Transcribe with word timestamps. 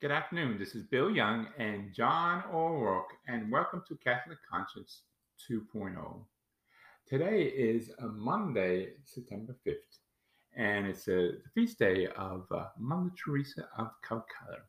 Good 0.00 0.12
afternoon. 0.12 0.56
This 0.58 0.74
is 0.74 0.84
Bill 0.84 1.10
Young 1.10 1.48
and 1.58 1.92
John 1.92 2.42
O'Rourke, 2.50 3.12
and 3.28 3.52
welcome 3.52 3.82
to 3.86 3.96
Catholic 3.96 4.38
Conscience 4.50 5.02
2.0. 5.46 5.94
Today 7.06 7.42
is 7.42 7.90
a 7.98 8.06
Monday, 8.06 8.92
September 9.04 9.54
5th, 9.66 9.98
and 10.56 10.86
it's 10.86 11.06
a 11.08 11.32
feast 11.54 11.78
day 11.78 12.06
of 12.16 12.46
uh, 12.50 12.68
Mother 12.78 13.10
Teresa 13.22 13.68
of 13.76 13.90
Calcutta. 14.02 14.62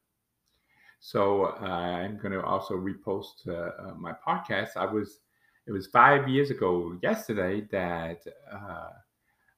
So 1.00 1.46
uh, 1.46 1.66
I'm 1.66 2.18
going 2.18 2.34
to 2.34 2.44
also 2.44 2.74
repost 2.74 3.48
uh, 3.48 3.88
uh, 3.88 3.94
my 3.98 4.12
podcast. 4.28 4.76
I 4.76 4.84
was, 4.84 5.22
it 5.66 5.72
was 5.72 5.88
five 5.88 6.28
years 6.28 6.52
ago 6.52 6.98
yesterday 7.02 7.66
that 7.72 8.20
uh, 8.52 8.90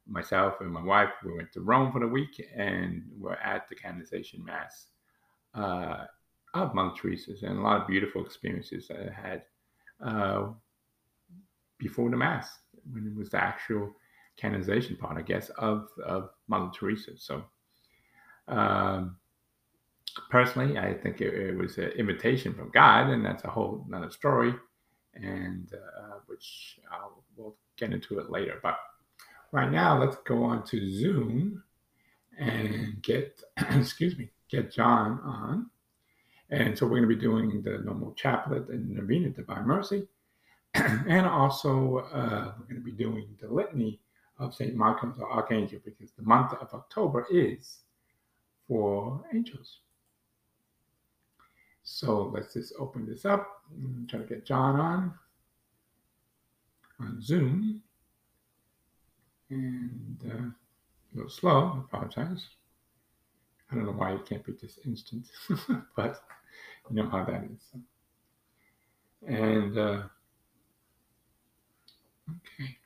myself 0.07 0.53
and 0.59 0.69
my 0.69 0.83
wife 0.83 1.09
we 1.25 1.35
went 1.35 1.51
to 1.53 1.61
Rome 1.61 1.91
for 1.91 1.99
the 1.99 2.07
week 2.07 2.45
and 2.55 3.01
we're 3.17 3.33
at 3.33 3.67
the 3.69 3.75
canonization 3.75 4.45
mass 4.45 4.89
uh, 5.53 6.05
of 6.53 6.73
Mother 6.73 6.93
Teresa's 6.99 7.43
and 7.43 7.57
a 7.57 7.61
lot 7.61 7.81
of 7.81 7.87
beautiful 7.87 8.25
experiences 8.25 8.87
that 8.87 8.97
I 8.99 9.27
had 9.27 9.43
uh, 10.03 10.47
before 11.77 12.09
the 12.09 12.17
Mass 12.17 12.49
when 12.91 13.07
it 13.07 13.15
was 13.15 13.29
the 13.29 13.41
actual 13.41 13.93
canonization 14.37 14.97
part, 14.97 15.17
I 15.17 15.21
guess, 15.21 15.49
of, 15.57 15.87
of 16.05 16.29
Mother 16.47 16.71
Teresa. 16.77 17.11
So, 17.17 17.43
um, 18.47 19.17
personally, 20.29 20.77
I 20.77 20.93
think 20.93 21.21
it, 21.21 21.33
it, 21.33 21.57
was 21.57 21.77
an 21.77 21.91
invitation 21.91 22.53
from 22.53 22.71
God, 22.71 23.09
and 23.09 23.25
that's 23.25 23.43
a 23.45 23.49
whole 23.49 23.85
another 23.87 24.11
story, 24.11 24.53
and 25.15 25.71
uh, 25.73 26.17
which 26.27 26.79
I'll, 26.91 27.23
we'll 27.35 27.55
get 27.77 27.93
into 27.93 28.19
it 28.19 28.29
later. 28.29 28.59
But 28.61 28.77
right 29.51 29.71
now, 29.71 29.99
let's 29.99 30.17
go 30.25 30.43
on 30.43 30.63
to 30.65 30.91
Zoom 30.91 31.63
and 32.37 33.01
get, 33.01 33.41
excuse 33.71 34.17
me, 34.17 34.29
get 34.53 34.71
John 34.71 35.19
on. 35.23 35.69
And 36.49 36.77
so 36.77 36.85
we're 36.85 36.99
going 37.01 37.09
to 37.09 37.15
be 37.15 37.21
doing 37.21 37.61
the 37.63 37.79
normal 37.79 38.13
chaplet 38.13 38.69
and 38.69 38.89
Novena 38.89 39.29
Divine 39.29 39.65
Mercy. 39.65 40.07
and 40.73 41.25
also, 41.25 41.97
uh, 42.13 42.53
we're 42.59 42.65
going 42.65 42.75
to 42.75 42.85
be 42.85 42.91
doing 42.91 43.27
the 43.41 43.47
litany 43.47 43.99
of 44.37 44.53
St. 44.53 44.75
Michael 44.75 45.13
the 45.17 45.25
Archangel 45.25 45.79
because 45.83 46.11
the 46.11 46.23
month 46.23 46.53
of 46.53 46.73
October 46.73 47.25
is 47.31 47.79
for 48.67 49.23
angels. 49.33 49.79
So 51.83 52.31
let's 52.33 52.53
just 52.53 52.73
open 52.79 53.05
this 53.05 53.25
up 53.25 53.47
and 53.75 54.07
try 54.09 54.19
to 54.19 54.25
get 54.25 54.45
John 54.45 54.79
on 54.79 55.13
on 56.99 57.21
Zoom. 57.21 57.81
And 59.49 60.17
uh, 60.25 60.37
a 60.37 60.53
little 61.13 61.29
slow, 61.29 61.73
I 61.75 61.97
apologize. 61.97 62.47
I 63.73 63.75
don't 63.75 63.85
know 63.87 63.91
why 63.93 64.13
it 64.13 64.25
can't 64.29 64.45
be 64.45 64.53
just 64.53 64.77
instant, 64.85 65.25
but 65.95 66.21
you 66.89 66.95
know 66.95 67.09
how 67.09 67.25
that 67.25 67.43
is. 67.45 67.81
And 69.27 69.75
uh, 69.75 70.03
okay, 72.29 72.77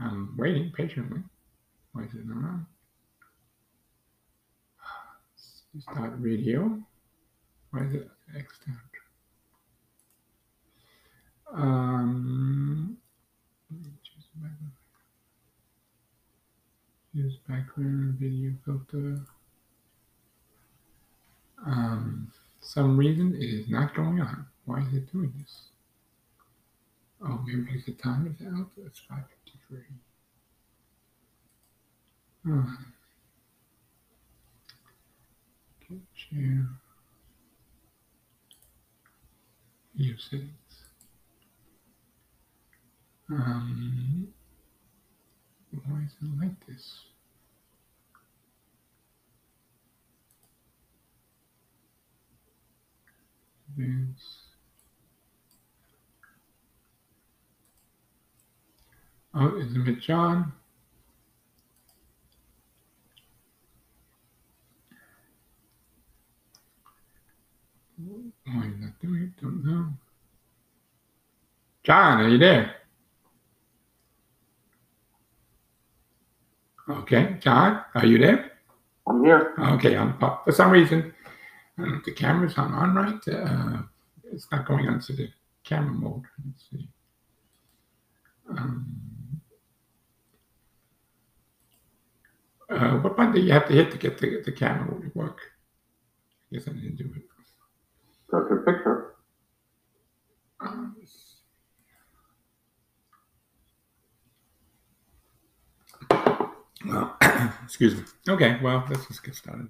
I'm 0.00 0.34
waiting 0.36 0.72
patiently. 0.76 1.22
Why 1.92 2.02
is 2.04 2.14
it 2.14 2.26
not 2.26 2.36
on? 2.38 2.66
Start 5.78 6.14
radio. 6.18 6.80
Why 7.70 7.84
is 7.84 7.94
it 7.94 8.10
extant? 8.36 8.76
Um, 11.54 12.96
Use 17.14 17.36
background 17.46 18.14
video 18.18 18.52
filter. 18.64 18.81
Um, 18.94 19.26
some 22.60 22.96
reason 22.96 23.34
it 23.34 23.44
is 23.44 23.68
not 23.68 23.94
going 23.94 24.20
on. 24.20 24.46
Why 24.64 24.80
is 24.80 24.94
it 24.94 25.12
doing 25.12 25.32
this? 25.40 25.68
Oh, 27.24 27.40
maybe 27.46 27.82
the 27.86 27.92
time 27.92 28.26
is 28.26 28.46
out. 28.46 28.70
It's 28.84 29.00
553. 29.08 29.78
Oh. 32.48 32.76
Okay, 35.84 36.00
share. 36.14 36.66
View 39.94 40.16
settings. 40.16 40.50
Um, 43.30 44.28
why 45.70 46.00
is 46.04 46.12
it 46.20 46.40
like 46.40 46.66
this? 46.66 47.11
This. 53.76 54.42
Oh, 59.34 59.56
is 59.56 59.74
it 59.74 60.00
John? 60.00 60.52
Why 68.44 68.66
not 68.78 68.98
doing 69.00 69.22
it? 69.22 69.40
Don't 69.40 69.64
know. 69.64 69.88
John, 71.84 72.20
are 72.20 72.28
you 72.28 72.38
there? 72.38 72.74
Okay, 76.88 77.36
John, 77.40 77.82
are 77.94 78.04
you 78.04 78.18
there? 78.18 78.52
I'm 79.06 79.24
here. 79.24 79.54
Okay, 79.58 79.96
um, 79.96 80.18
for 80.18 80.52
some 80.52 80.70
reason, 80.70 81.14
um, 81.82 82.02
the 82.04 82.12
camera's 82.12 82.56
not 82.56 82.70
on 82.70 82.94
right. 82.94 83.28
Uh, 83.28 83.82
it's 84.32 84.46
not 84.50 84.66
going 84.66 84.88
on 84.88 85.00
to 85.00 85.12
the 85.12 85.28
camera 85.64 85.92
mode. 85.92 86.24
Let's 86.46 86.68
see. 86.70 86.88
Um, 88.48 88.86
uh, 92.70 92.98
what 92.98 93.16
button 93.16 93.32
do 93.32 93.40
you 93.40 93.52
have 93.52 93.68
to 93.68 93.74
hit 93.74 93.90
to 93.92 93.98
get 93.98 94.18
the, 94.18 94.42
the 94.44 94.52
camera 94.52 95.00
to 95.00 95.10
work? 95.14 95.40
I 96.50 96.56
guess 96.56 96.68
I 96.68 96.72
didn't 96.72 96.96
do 96.96 97.10
it. 97.16 97.22
Go 98.30 98.48
to 98.48 98.56
picture. 98.62 99.14
Um, 100.60 100.96
Well, 106.84 107.16
excuse 107.64 107.94
me. 107.96 108.02
Okay, 108.28 108.58
well, 108.62 108.84
let's 108.90 109.06
just 109.06 109.22
get 109.22 109.34
started. 109.34 109.68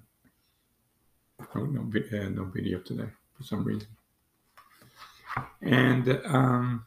No, 1.55 1.65
no, 1.65 1.81
uh, 1.81 2.29
no 2.29 2.45
video 2.45 2.79
today 2.79 3.09
for 3.35 3.43
some 3.43 3.63
reason. 3.63 3.87
And 5.61 6.21
um, 6.25 6.85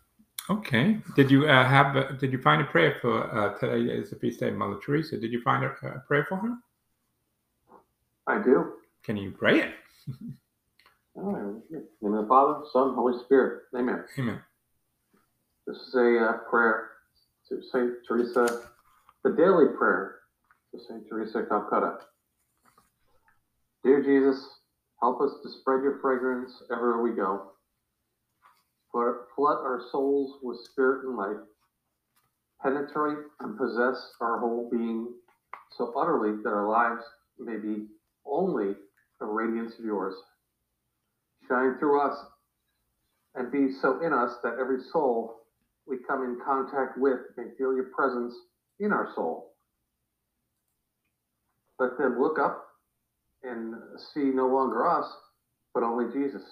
okay, 0.51 0.99
did 1.15 1.31
you 1.31 1.47
uh, 1.47 1.67
have? 1.67 1.97
Uh, 1.97 2.13
did 2.13 2.33
you 2.33 2.39
find 2.39 2.63
a 2.63 2.65
prayer 2.65 2.97
for 3.01 3.25
uh, 3.35 3.59
today? 3.59 3.93
Is 3.93 4.11
the 4.11 4.17
feast 4.17 4.41
day 4.41 4.49
of 4.49 4.55
Mother 4.55 4.79
Teresa? 4.85 5.17
Did 5.17 5.33
you 5.33 5.41
find 5.43 5.65
a, 5.65 5.69
a 5.87 6.01
prayer 6.07 6.27
for 6.29 6.37
her? 6.37 6.57
I 8.27 8.43
do. 8.43 8.73
Can 9.03 9.17
you 9.17 9.31
pray 9.31 9.61
it? 9.61 9.75
All 11.15 11.33
right. 11.33 11.63
In 12.03 12.13
the 12.13 12.23
the 12.23 12.27
Father, 12.29 12.65
Son, 12.73 12.95
Holy 12.95 13.19
Spirit. 13.25 13.63
Amen. 13.75 14.05
Amen. 14.19 14.41
This 15.67 15.77
is 15.79 15.95
a 15.95 16.19
uh, 16.19 16.33
prayer 16.51 16.91
to 17.49 17.63
Saint 17.73 17.95
Teresa, 18.07 18.63
the 19.25 19.31
daily 19.31 19.67
prayer 19.77 20.17
to 20.73 20.81
St. 20.81 21.09
Teresa 21.09 21.41
of 21.41 21.49
Calcutta. 21.49 21.99
Dear 23.87 24.03
Jesus, 24.03 24.45
help 25.01 25.21
us 25.21 25.31
to 25.45 25.49
spread 25.49 25.85
your 25.85 26.01
fragrance 26.01 26.51
everywhere 26.73 27.03
we 27.03 27.13
go. 27.13 27.53
Flood 28.91 29.59
our 29.59 29.81
souls 29.93 30.41
with 30.43 30.59
spirit 30.59 31.05
and 31.07 31.17
light. 31.17 31.37
Penetrate 32.61 33.19
and 33.39 33.57
possess 33.57 34.11
our 34.21 34.41
whole 34.41 34.69
being 34.73 35.15
so 35.71 35.93
utterly 35.97 36.33
that 36.43 36.51
our 36.51 36.69
lives 36.69 37.05
may 37.39 37.59
be 37.59 37.87
only 38.27 38.75
the 39.21 39.27
radiance 39.27 39.75
of 39.79 39.85
yours. 39.85 40.17
Shine 41.47 41.79
through 41.79 42.01
us 42.01 42.19
and 43.37 43.53
be 43.53 43.71
so 43.71 44.01
in 44.05 44.13
us 44.13 44.33
that 44.43 44.57
every 44.59 44.83
soul 44.93 45.43
we 45.87 45.99
come 46.09 46.25
in 46.25 46.41
contact 46.45 46.99
with 46.99 47.21
may 47.37 47.45
feel 47.57 47.73
your 47.73 47.91
presence 47.97 48.35
in 48.81 48.93
our 48.93 49.11
soul 49.15 49.53
let 51.79 51.99
them 51.99 52.19
look 52.21 52.39
up 52.39 52.66
and 53.43 53.75
see 54.15 54.31
no 54.33 54.47
longer 54.49 54.87
us, 54.87 55.07
but 55.75 55.83
only 55.83 56.07
Jesus. 56.07 56.43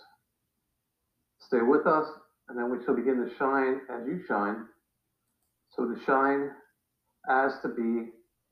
Stay 1.40 1.62
with 1.62 1.86
us, 1.86 2.06
and 2.48 2.58
then 2.58 2.70
we 2.70 2.78
shall 2.84 2.94
begin 2.94 3.18
to 3.18 3.26
shine 3.38 3.80
as 3.90 4.04
you 4.06 4.18
shine. 4.18 4.62
So 5.70 5.86
to 5.86 5.96
shine 6.06 6.50
as 7.28 7.56
to 7.62 7.68
be 7.68 8.02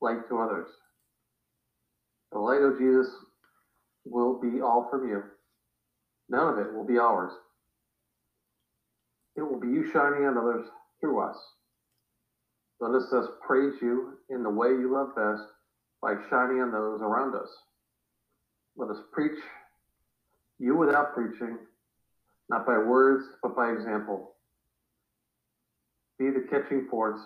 light 0.01 0.19
to 0.29 0.39
others. 0.39 0.67
The 2.31 2.39
light 2.39 2.61
of 2.61 2.77
Jesus 2.77 3.07
will 4.05 4.33
be 4.33 4.61
all 4.61 4.83
from 4.89 5.03
you. 5.07 5.23
None 6.29 6.47
of 6.49 6.57
it 6.57 6.71
will 6.71 6.83
be 6.85 6.97
ours. 6.97 7.31
It 9.35 9.43
will 9.43 9.57
be 9.57 9.69
you 9.69 9.83
shining 9.83 10.25
on 10.25 10.37
others 10.37 10.63
through 11.01 11.19
us. 11.19 11.37
Let 12.79 12.93
us 12.93 13.07
thus 13.11 13.27
praise 13.41 13.75
you 13.81 14.13
in 14.29 14.43
the 14.43 14.49
way 14.49 14.69
you 14.69 14.91
love 14.91 15.07
best 15.15 15.43
by 16.01 16.15
shining 16.29 16.61
on 16.61 16.71
those 16.71 17.01
around 17.01 17.35
us. 17.35 17.49
Let 18.75 18.89
us 18.89 18.97
preach 19.11 19.39
you 20.59 20.75
without 20.75 21.13
preaching, 21.13 21.57
not 22.49 22.65
by 22.65 22.77
words, 22.77 23.25
but 23.41 23.55
by 23.55 23.71
example. 23.71 24.35
Be 26.17 26.29
the 26.29 26.47
catching 26.49 26.87
force, 26.89 27.19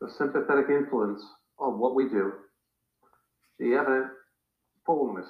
the 0.00 0.10
sympathetic 0.18 0.66
influence 0.68 1.22
of 1.58 1.78
what 1.78 1.94
we 1.94 2.08
do, 2.08 2.32
the 3.58 3.74
evident 3.74 4.08
fullness 4.86 5.26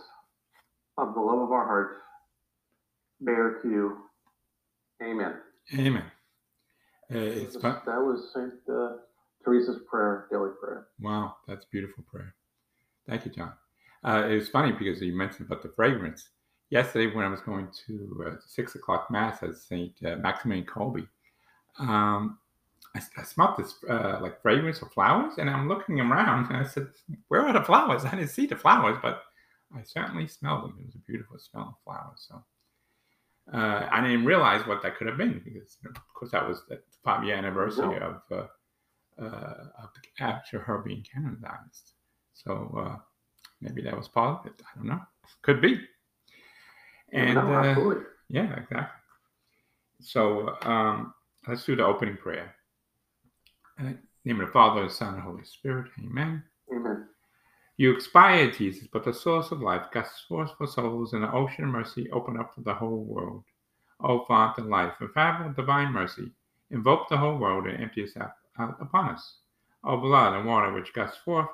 of 0.97 1.15
the 1.15 1.21
love 1.21 1.41
of 1.41 1.51
our 1.51 1.67
hearts 1.67 1.97
bear 3.21 3.61
to 3.63 3.69
you. 3.69 3.97
Amen. 5.03 5.35
Amen. 5.79 6.05
Uh, 7.13 7.19
it's. 7.19 7.57
That 7.57 7.85
was 7.87 8.31
Saint 8.35 8.53
uh, 8.73 8.97
Teresa's 9.45 9.81
prayer, 9.91 10.27
daily 10.31 10.51
prayer. 10.63 10.89
Wow, 11.01 11.37
that's 11.49 11.65
beautiful 11.67 12.05
prayer. 12.11 12.35
Thank 13.09 13.25
you, 13.25 13.31
John. 13.33 13.53
Uh, 14.05 14.27
it 14.29 14.35
was 14.35 14.49
funny 14.49 14.73
because 14.73 15.01
you 15.01 15.13
mentioned 15.17 15.47
about 15.47 15.63
the 15.63 15.69
fragrance. 15.69 16.31
Yesterday, 16.71 17.15
when 17.15 17.25
I 17.25 17.29
was 17.29 17.41
going 17.41 17.69
to 17.87 18.25
uh, 18.27 18.35
six 18.47 18.75
o'clock 18.75 19.11
mass 19.11 19.43
at 19.43 19.57
Saint 19.57 19.93
uh, 20.05 20.17
Maximilian 20.17 20.67
Kolbe, 20.67 21.07
um, 21.79 22.39
I, 22.95 23.01
I 23.17 23.23
smelled 23.23 23.57
this 23.59 23.75
uh, 23.89 24.19
like 24.23 24.41
fragrance 24.41 24.81
of 24.81 24.93
flowers, 24.93 25.35
and 25.39 25.51
I'm 25.51 25.69
looking 25.69 26.01
around, 26.01 26.47
and 26.47 26.57
I 26.57 26.65
said, 26.65 26.89
"Where 27.29 27.43
are 27.43 27.53
the 27.53 27.65
flowers?" 27.65 28.05
I 28.05 28.11
didn't 28.11 28.29
see 28.29 28.47
the 28.47 28.57
flowers, 28.57 28.99
but 29.03 29.23
I 29.77 29.83
certainly 29.83 30.29
smelled 30.29 30.65
them. 30.65 30.77
It 30.81 30.87
was 30.87 30.95
a 30.95 30.99
beautiful 30.99 31.39
smell 31.39 31.77
of 31.77 31.85
flowers. 31.85 32.27
So 32.29 32.43
uh, 33.53 33.89
I 33.91 34.01
didn't 34.01 34.25
realize 34.25 34.67
what 34.67 34.83
that 34.83 34.97
could 34.97 35.07
have 35.07 35.17
been 35.17 35.41
because, 35.45 35.77
of 35.85 36.15
course, 36.15 36.33
that 36.33 36.49
was 36.49 36.63
the 36.69 36.81
five 37.05 37.25
year 37.25 37.37
anniversary 37.37 37.99
of 37.99 38.23
uh, 38.31 38.47
uh, 39.21 39.65
of 39.83 39.91
after 40.19 40.59
her 40.61 40.79
being 40.79 41.05
canonized. 41.13 41.93
So 42.33 42.75
uh, 42.79 42.97
maybe 43.61 43.83
that 43.83 43.97
was 43.97 44.09
part 44.09 44.41
of 44.41 44.47
it. 44.47 44.63
I 44.63 44.79
don't 44.79 44.89
know. 44.89 45.01
Could 45.43 45.61
be. 45.61 45.81
And 47.13 47.35
No, 47.35 47.53
uh, 47.53 47.95
yeah, 48.29 48.53
exactly. 48.53 48.87
So 50.01 50.57
um, 50.63 51.13
let's 51.47 51.65
do 51.65 51.77
the 51.77 51.85
opening 51.85 52.17
prayer. 52.17 52.55
In 53.79 53.87
the 53.87 53.99
name 54.25 54.41
of 54.41 54.47
the 54.47 54.53
Father, 54.53 54.85
the 54.85 54.91
Son, 54.91 55.09
and 55.09 55.19
the 55.19 55.23
Holy 55.23 55.45
Spirit. 55.45 55.91
Amen. 55.99 56.43
Amen. 56.75 57.07
You 57.77 57.93
expired, 57.95 58.55
Jesus, 58.55 58.87
but 58.93 59.05
the 59.05 59.15
source 59.15 59.51
of 59.51 59.63
life, 59.63 59.87
God's 59.93 60.11
source 60.29 60.51
for 60.57 60.67
souls, 60.67 61.15
and 61.15 61.23
the 61.23 61.33
ocean 61.33 61.65
of 61.65 61.71
mercy 61.71 62.11
open 62.11 62.39
up 62.39 62.55
for 62.55 62.61
the 62.61 62.75
whole 62.75 63.05
world. 63.05 63.45
O 64.03 64.25
Father, 64.27 64.63
life, 64.63 64.93
and 65.01 65.11
Father 65.13 65.47
of 65.47 65.57
divine 65.57 65.93
mercy, 65.93 66.31
invoke 66.71 67.09
the 67.09 67.17
whole 67.17 67.39
world 67.39 67.67
and 67.67 67.83
empty 67.83 68.03
yourself 68.03 68.33
out 68.59 68.77
upon 68.81 69.11
us. 69.11 69.39
O 69.85 69.97
blood 69.97 70.35
and 70.35 70.47
water 70.47 70.73
which 70.73 70.93
gush 70.93 71.15
forth 71.25 71.49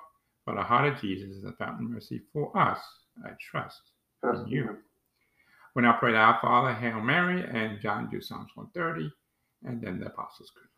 for 0.46 0.54
the 0.54 0.62
heart 0.62 0.86
of 0.92 1.00
Jesus 1.00 1.34
is 1.34 1.44
a 1.44 1.52
fountain 1.52 1.86
of 1.86 1.90
mercy 1.90 2.22
for 2.32 2.56
us. 2.56 2.78
I 3.24 3.30
trust. 3.50 3.80
Trust 4.22 4.44
in 4.44 4.48
you. 4.48 4.62
you. 4.62 4.76
We 5.74 5.82
now 5.82 5.96
pray 5.98 6.12
to 6.12 6.18
our 6.18 6.38
Father, 6.40 6.72
Hail 6.72 7.00
Mary, 7.00 7.44
and 7.52 7.80
John 7.80 8.08
do 8.08 8.20
Psalms 8.20 8.50
130, 8.54 9.12
and 9.64 9.82
then 9.82 9.98
the 9.98 10.06
Apostles' 10.06 10.52
Creed. 10.54 10.70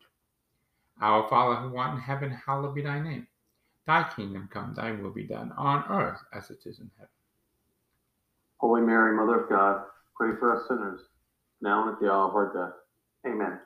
Our 1.03 1.29
Father 1.29 1.57
who 1.57 1.77
art 1.77 1.95
in 1.95 2.01
heaven, 2.01 2.31
hallowed 2.31 2.75
be 2.75 2.83
thy 2.83 2.99
name. 2.99 3.27
Thy 3.87 4.09
kingdom 4.17 4.49
come, 4.51 4.73
thy 4.75 4.93
will 4.93 5.13
be 5.13 5.25
done 5.25 5.53
on 5.57 5.85
earth 5.91 6.21
as 6.33 6.51
it 6.51 6.61
is 6.65 6.81
in 6.81 6.91
heaven. 6.97 7.11
Holy 8.57 8.81
Mary, 8.81 9.15
Mother 9.15 9.43
of 9.43 9.51
God, 9.51 9.83
pray 10.17 10.31
for 10.41 10.57
us 10.57 10.67
sinners, 10.67 11.03
now 11.61 11.83
and 11.83 11.93
at 11.93 12.01
the 12.01 12.11
hour 12.11 12.29
of 12.29 12.35
our 12.35 12.53
death. 12.55 13.31
Amen. 13.31 13.61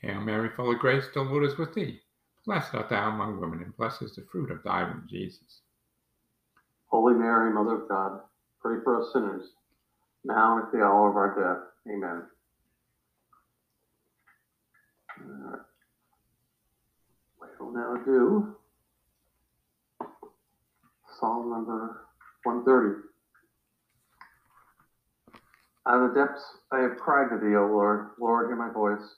Hail 0.00 0.22
Mary, 0.22 0.48
full 0.56 0.72
of 0.72 0.78
grace, 0.78 1.04
the 1.12 1.20
Lord 1.20 1.44
is 1.44 1.58
with 1.58 1.74
thee. 1.74 2.00
Blessed 2.46 2.74
art 2.74 2.88
thou 2.88 3.10
among 3.10 3.40
women, 3.40 3.62
and 3.62 3.76
blessed 3.76 4.02
is 4.02 4.14
the 4.14 4.26
fruit 4.32 4.50
of 4.50 4.62
thy 4.62 4.82
womb, 4.82 5.06
Jesus. 5.08 5.60
Holy 6.86 7.14
Mary, 7.14 7.52
Mother 7.52 7.82
of 7.82 7.88
God, 7.88 8.20
pray 8.60 8.76
for 8.82 9.00
us 9.00 9.12
sinners, 9.12 9.50
now 10.24 10.56
and 10.56 10.66
at 10.66 10.72
the 10.72 10.78
hour 10.78 11.10
of 11.10 11.16
our 11.16 11.34
death. 11.34 11.94
Amen. 11.94 12.22
Right. 15.22 15.60
We 17.40 17.48
will 17.66 17.72
now 17.72 17.96
do 18.04 18.56
Psalm 21.18 21.50
number 21.50 22.06
130. 22.44 23.02
Out 25.86 26.02
of 26.02 26.14
the 26.14 26.20
depths 26.20 26.42
I 26.72 26.80
have 26.80 26.96
cried 26.96 27.28
to 27.30 27.38
thee, 27.38 27.56
O 27.56 27.66
Lord. 27.66 28.10
Lord, 28.18 28.48
hear 28.48 28.56
my 28.56 28.72
voice. 28.72 29.16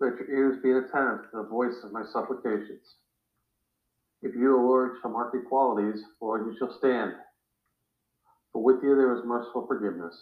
Let 0.00 0.16
your 0.18 0.30
ears 0.30 0.58
be 0.62 0.70
attentive 0.70 1.30
to 1.30 1.36
the 1.36 1.42
voice 1.42 1.76
of 1.84 1.92
my 1.92 2.02
supplications. 2.10 2.96
If 4.22 4.34
you, 4.34 4.56
O 4.56 4.62
Lord, 4.62 4.96
shall 5.00 5.10
mark 5.10 5.34
equalities, 5.34 6.02
Lord, 6.20 6.46
you 6.46 6.56
shall 6.58 6.76
stand. 6.78 7.12
For 8.52 8.62
with 8.62 8.82
you 8.82 8.96
there 8.96 9.14
is 9.14 9.24
merciful 9.24 9.66
forgiveness, 9.66 10.16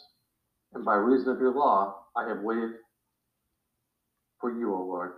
and 0.75 0.85
by 0.85 0.95
reason 0.95 1.29
of 1.31 1.41
your 1.41 1.55
law 1.55 2.05
I 2.17 2.29
have 2.29 2.41
waited 2.41 2.73
for 4.41 4.57
you, 4.59 4.75
O 4.75 4.83
Lord. 4.83 5.13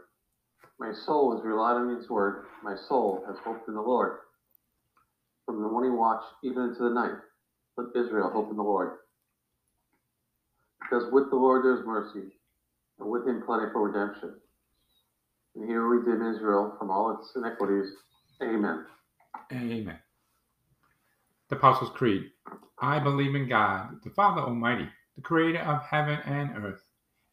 My 0.78 0.92
soul 0.92 1.34
has 1.34 1.44
relied 1.44 1.76
on 1.76 1.96
his 1.96 2.08
word, 2.08 2.44
my 2.62 2.76
soul 2.88 3.24
has 3.26 3.36
hoped 3.44 3.68
in 3.68 3.74
the 3.74 3.80
Lord. 3.80 4.18
From 5.46 5.62
the 5.62 5.68
morning 5.68 5.96
watch 5.96 6.22
even 6.44 6.64
into 6.64 6.82
the 6.84 6.90
night, 6.90 7.16
let 7.76 7.88
Israel 7.96 8.30
hope 8.30 8.50
in 8.50 8.56
the 8.56 8.62
Lord. 8.62 8.98
Because 10.80 11.10
with 11.12 11.30
the 11.30 11.36
Lord 11.36 11.64
there 11.64 11.78
is 11.78 11.86
mercy, 11.86 12.28
and 12.98 13.10
with 13.10 13.26
him 13.26 13.42
plenty 13.44 13.66
for 13.72 13.88
redemption. 13.88 14.34
And 15.60 15.68
he 15.68 15.74
will 15.76 15.82
redeem 15.82 16.26
Israel 16.34 16.74
from 16.78 16.90
all 16.90 17.18
its 17.18 17.32
iniquities. 17.36 17.92
Amen. 18.42 18.86
Amen. 19.52 19.98
The 21.50 21.56
Apostles' 21.56 21.90
Creed. 21.90 22.30
I 22.80 22.98
believe 22.98 23.34
in 23.34 23.46
God, 23.46 24.00
the 24.02 24.08
Father 24.08 24.40
Almighty, 24.40 24.88
the 25.16 25.22
creator 25.22 25.58
of 25.58 25.82
heaven 25.82 26.18
and 26.24 26.64
earth, 26.64 26.80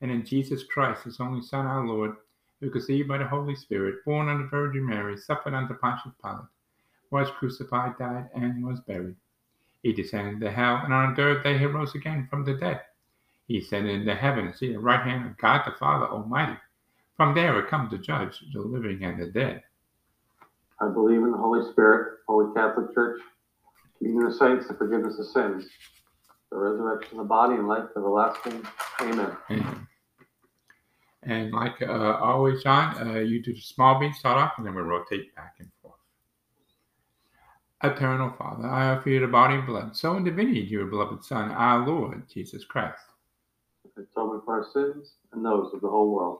and 0.02 0.12
in 0.12 0.26
Jesus 0.26 0.66
Christ, 0.66 1.04
his 1.06 1.22
only 1.22 1.42
Son, 1.42 1.66
our 1.66 1.88
Lord, 1.88 2.18
who 2.60 2.70
conceived 2.70 3.08
by 3.08 3.18
the 3.18 3.28
Holy 3.28 3.56
Spirit, 3.56 4.04
born 4.04 4.28
of 4.28 4.40
the 4.40 4.48
Virgin 4.48 4.86
Mary, 4.86 5.16
suffered 5.16 5.54
under 5.54 5.76
Pontius 5.76 6.14
Pilate, 6.22 6.48
was 7.12 7.32
crucified, 7.40 7.98
died, 7.98 8.30
and 8.36 8.66
was 8.66 8.82
buried. 8.82 9.16
He 9.84 9.94
descended 9.94 10.42
to 10.42 10.52
hell, 10.52 10.82
and 10.84 10.94
on 10.94 11.12
the 11.12 11.16
third 11.16 11.44
day 11.44 11.58
he 11.58 11.66
rose 11.66 11.96
again 11.96 12.28
from 12.30 12.44
the 12.44 12.56
dead. 12.56 12.82
He 13.48 13.60
ascended 13.60 14.02
into 14.02 14.16
heaven 14.16 14.48
and 14.48 14.56
seated 14.56 14.76
at 14.76 14.80
the 14.80 14.86
right 14.86 15.02
hand 15.02 15.26
of 15.26 15.38
God 15.38 15.64
the 15.66 15.78
Father 15.80 16.08
Almighty. 16.08 16.58
From 17.18 17.34
there 17.34 17.56
will 17.56 17.64
come 17.64 17.90
to 17.90 17.98
judge 17.98 18.44
the 18.54 18.62
living 18.62 19.04
and 19.04 19.20
the 19.20 19.26
dead. 19.26 19.64
I 20.80 20.88
believe 20.88 21.24
in 21.24 21.32
the 21.32 21.38
Holy 21.38 21.68
Spirit, 21.72 22.20
Holy 22.28 22.54
Catholic 22.54 22.94
Church, 22.94 23.20
communion 23.98 24.28
of 24.28 24.36
saints, 24.36 24.68
the 24.68 24.76
forgiveness 24.76 25.18
of 25.18 25.26
sins, 25.26 25.68
the 26.52 26.58
resurrection 26.58 27.18
of 27.18 27.24
the 27.24 27.28
body, 27.28 27.56
and 27.56 27.68
life 27.68 27.86
everlasting. 27.98 28.64
Amen. 29.02 29.36
Amen. 29.50 29.88
And 31.24 31.52
like 31.52 31.82
uh, 31.82 32.20
always, 32.22 32.62
John, 32.62 32.96
uh, 33.08 33.20
you 33.20 33.42
do 33.42 33.54
the 33.54 33.62
small 33.62 34.00
beat 34.00 34.14
start 34.14 34.38
off, 34.38 34.54
and 34.58 34.68
then 34.68 34.76
we 34.76 34.84
rotate 34.84 35.36
back 35.36 35.56
and 35.60 35.70
forth. 35.82 35.96
Eternal 37.84 38.34
Father, 38.38 38.68
I 38.68 38.96
offer 38.96 39.10
you 39.10 39.20
the 39.20 39.28
body 39.28 39.56
and 39.56 39.66
blood, 39.66 39.98
so 39.98 40.16
in 40.18 40.24
divinity, 40.24 40.62
your 40.62 40.86
beloved 40.86 41.24
Son, 41.24 41.50
our 41.52 41.86
Lord 41.86 42.30
Jesus 42.30 42.64
Christ. 42.64 43.00
Atonement 43.98 44.46
for 44.46 44.62
our 44.62 44.68
sins 44.72 45.16
and 45.34 45.44
those 45.44 45.74
of 45.74 45.82
the 45.82 45.90
whole 45.90 46.14
world. 46.14 46.40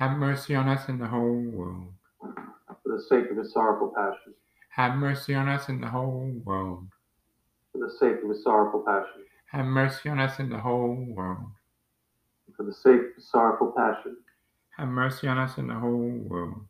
Have 0.00 0.16
mercy 0.16 0.54
on 0.54 0.66
us 0.66 0.88
and 0.88 0.98
the 0.98 1.06
whole 1.06 1.42
world. 1.52 1.92
for 2.82 2.96
the 2.96 3.02
sake 3.02 3.30
of 3.30 3.36
his 3.36 3.52
sorrowful 3.52 3.92
passion, 3.94 4.32
Have 4.70 4.94
mercy 4.96 5.34
on 5.34 5.46
us 5.46 5.68
and 5.68 5.82
the 5.82 5.88
whole 5.88 6.32
world. 6.42 6.86
for 7.70 7.78
the 7.78 7.90
sake 7.98 8.22
of 8.22 8.30
his 8.30 8.42
sorrowful 8.42 8.80
passion, 8.80 9.26
Have 9.52 9.66
mercy 9.66 10.08
on 10.08 10.18
us 10.18 10.38
and 10.38 10.50
the 10.50 10.58
whole 10.58 10.94
world. 11.14 11.50
for 12.56 12.62
the 12.62 12.72
sake 12.72 13.00
of 13.10 13.14
his 13.16 13.28
sorrowful 13.28 13.72
passion, 13.72 14.16
Have 14.78 14.88
mercy 14.88 15.28
on 15.28 15.36
us 15.36 15.58
and 15.58 15.68
the 15.68 15.74
whole 15.74 16.08
world. 16.32 16.64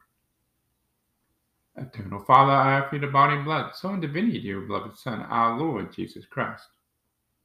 Eternal 1.76 2.24
Father, 2.24 2.50
I 2.52 2.80
offer 2.80 2.96
you 2.96 3.00
the 3.02 3.06
body 3.12 3.36
and 3.36 3.44
blood, 3.44 3.76
so 3.76 3.90
in 3.94 4.00
divinity, 4.00 4.38
your 4.40 4.62
beloved 4.62 4.98
Son, 4.98 5.20
our 5.22 5.56
Lord 5.56 5.92
Jesus 5.92 6.26
Christ. 6.26 6.66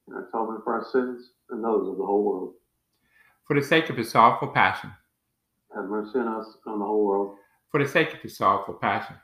and 0.07 0.17
atonement 0.17 0.63
for 0.63 0.73
our 0.73 0.83
sins 0.91 1.29
and 1.51 1.63
those 1.63 1.87
of 1.87 1.97
the 1.97 2.05
whole 2.05 2.23
world. 2.23 2.53
For 3.47 3.53
the 3.59 3.63
sake 3.63 3.91
of 3.91 3.97
his 3.97 4.09
sorrowful 4.09 4.47
passion, 4.47 4.91
Have 5.75 5.85
mercy 5.85 6.19
on 6.19 6.27
us 6.27 6.57
on 6.65 6.79
the 6.79 6.85
whole 6.85 7.05
world. 7.05 7.37
for 7.71 7.83
the 7.83 7.87
sake 7.89 8.13
of 8.13 8.19
his 8.21 8.37
sorrowful 8.37 8.75
passion, 8.75 9.15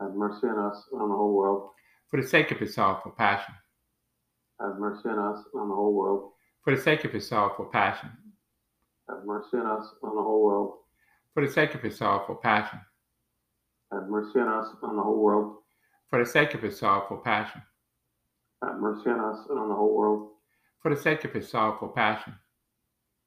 Have 0.00 0.14
mercy 0.14 0.46
on 0.46 0.58
us 0.58 0.88
on 0.92 1.08
the 1.08 1.14
whole 1.14 1.34
world. 1.34 1.70
for 2.08 2.20
the 2.20 2.26
sake 2.26 2.50
of 2.50 2.58
his 2.58 2.74
sorrowful 2.74 3.12
passion, 3.12 3.54
Have 4.60 4.76
mercy 4.78 5.08
on 5.08 5.18
us 5.18 5.44
on 5.54 5.68
the 5.68 5.74
whole 5.74 5.94
world. 5.94 6.32
for 6.62 6.74
the 6.74 6.80
sake 6.82 7.04
of 7.04 7.12
his 7.12 7.26
sorrowful 7.28 7.66
passion, 7.66 8.10
Have 9.08 9.24
mercy 9.24 9.56
on 9.56 9.66
us 9.66 9.94
on 10.02 10.14
the 10.16 10.22
whole 10.22 10.44
world. 10.44 10.78
for 11.32 11.40
the 11.46 11.48
sake 11.52 11.74
of 11.74 11.80
his 11.82 11.96
sorrowful 11.96 12.36
passion, 12.36 12.80
Have 13.92 14.08
mercy 14.08 14.38
on 14.40 14.48
us 14.48 14.68
on 14.82 14.96
the 14.96 15.02
whole 15.02 15.22
world. 15.22 15.62
for 16.10 16.18
the 16.18 16.26
sake 16.26 16.52
of 16.54 16.62
his 16.62 16.78
sorrowful 16.78 17.18
passion, 17.18 17.62
Have 18.62 18.78
mercy 18.78 19.08
on 19.10 19.20
us 19.20 19.46
on 19.48 19.68
the 19.68 19.74
whole 19.74 19.96
world. 19.96 20.32
for 20.80 20.90
the 20.94 21.00
sake 21.00 21.24
of 21.24 21.32
his 21.32 21.48
sorrowful 21.48 21.88
passion, 21.88 22.34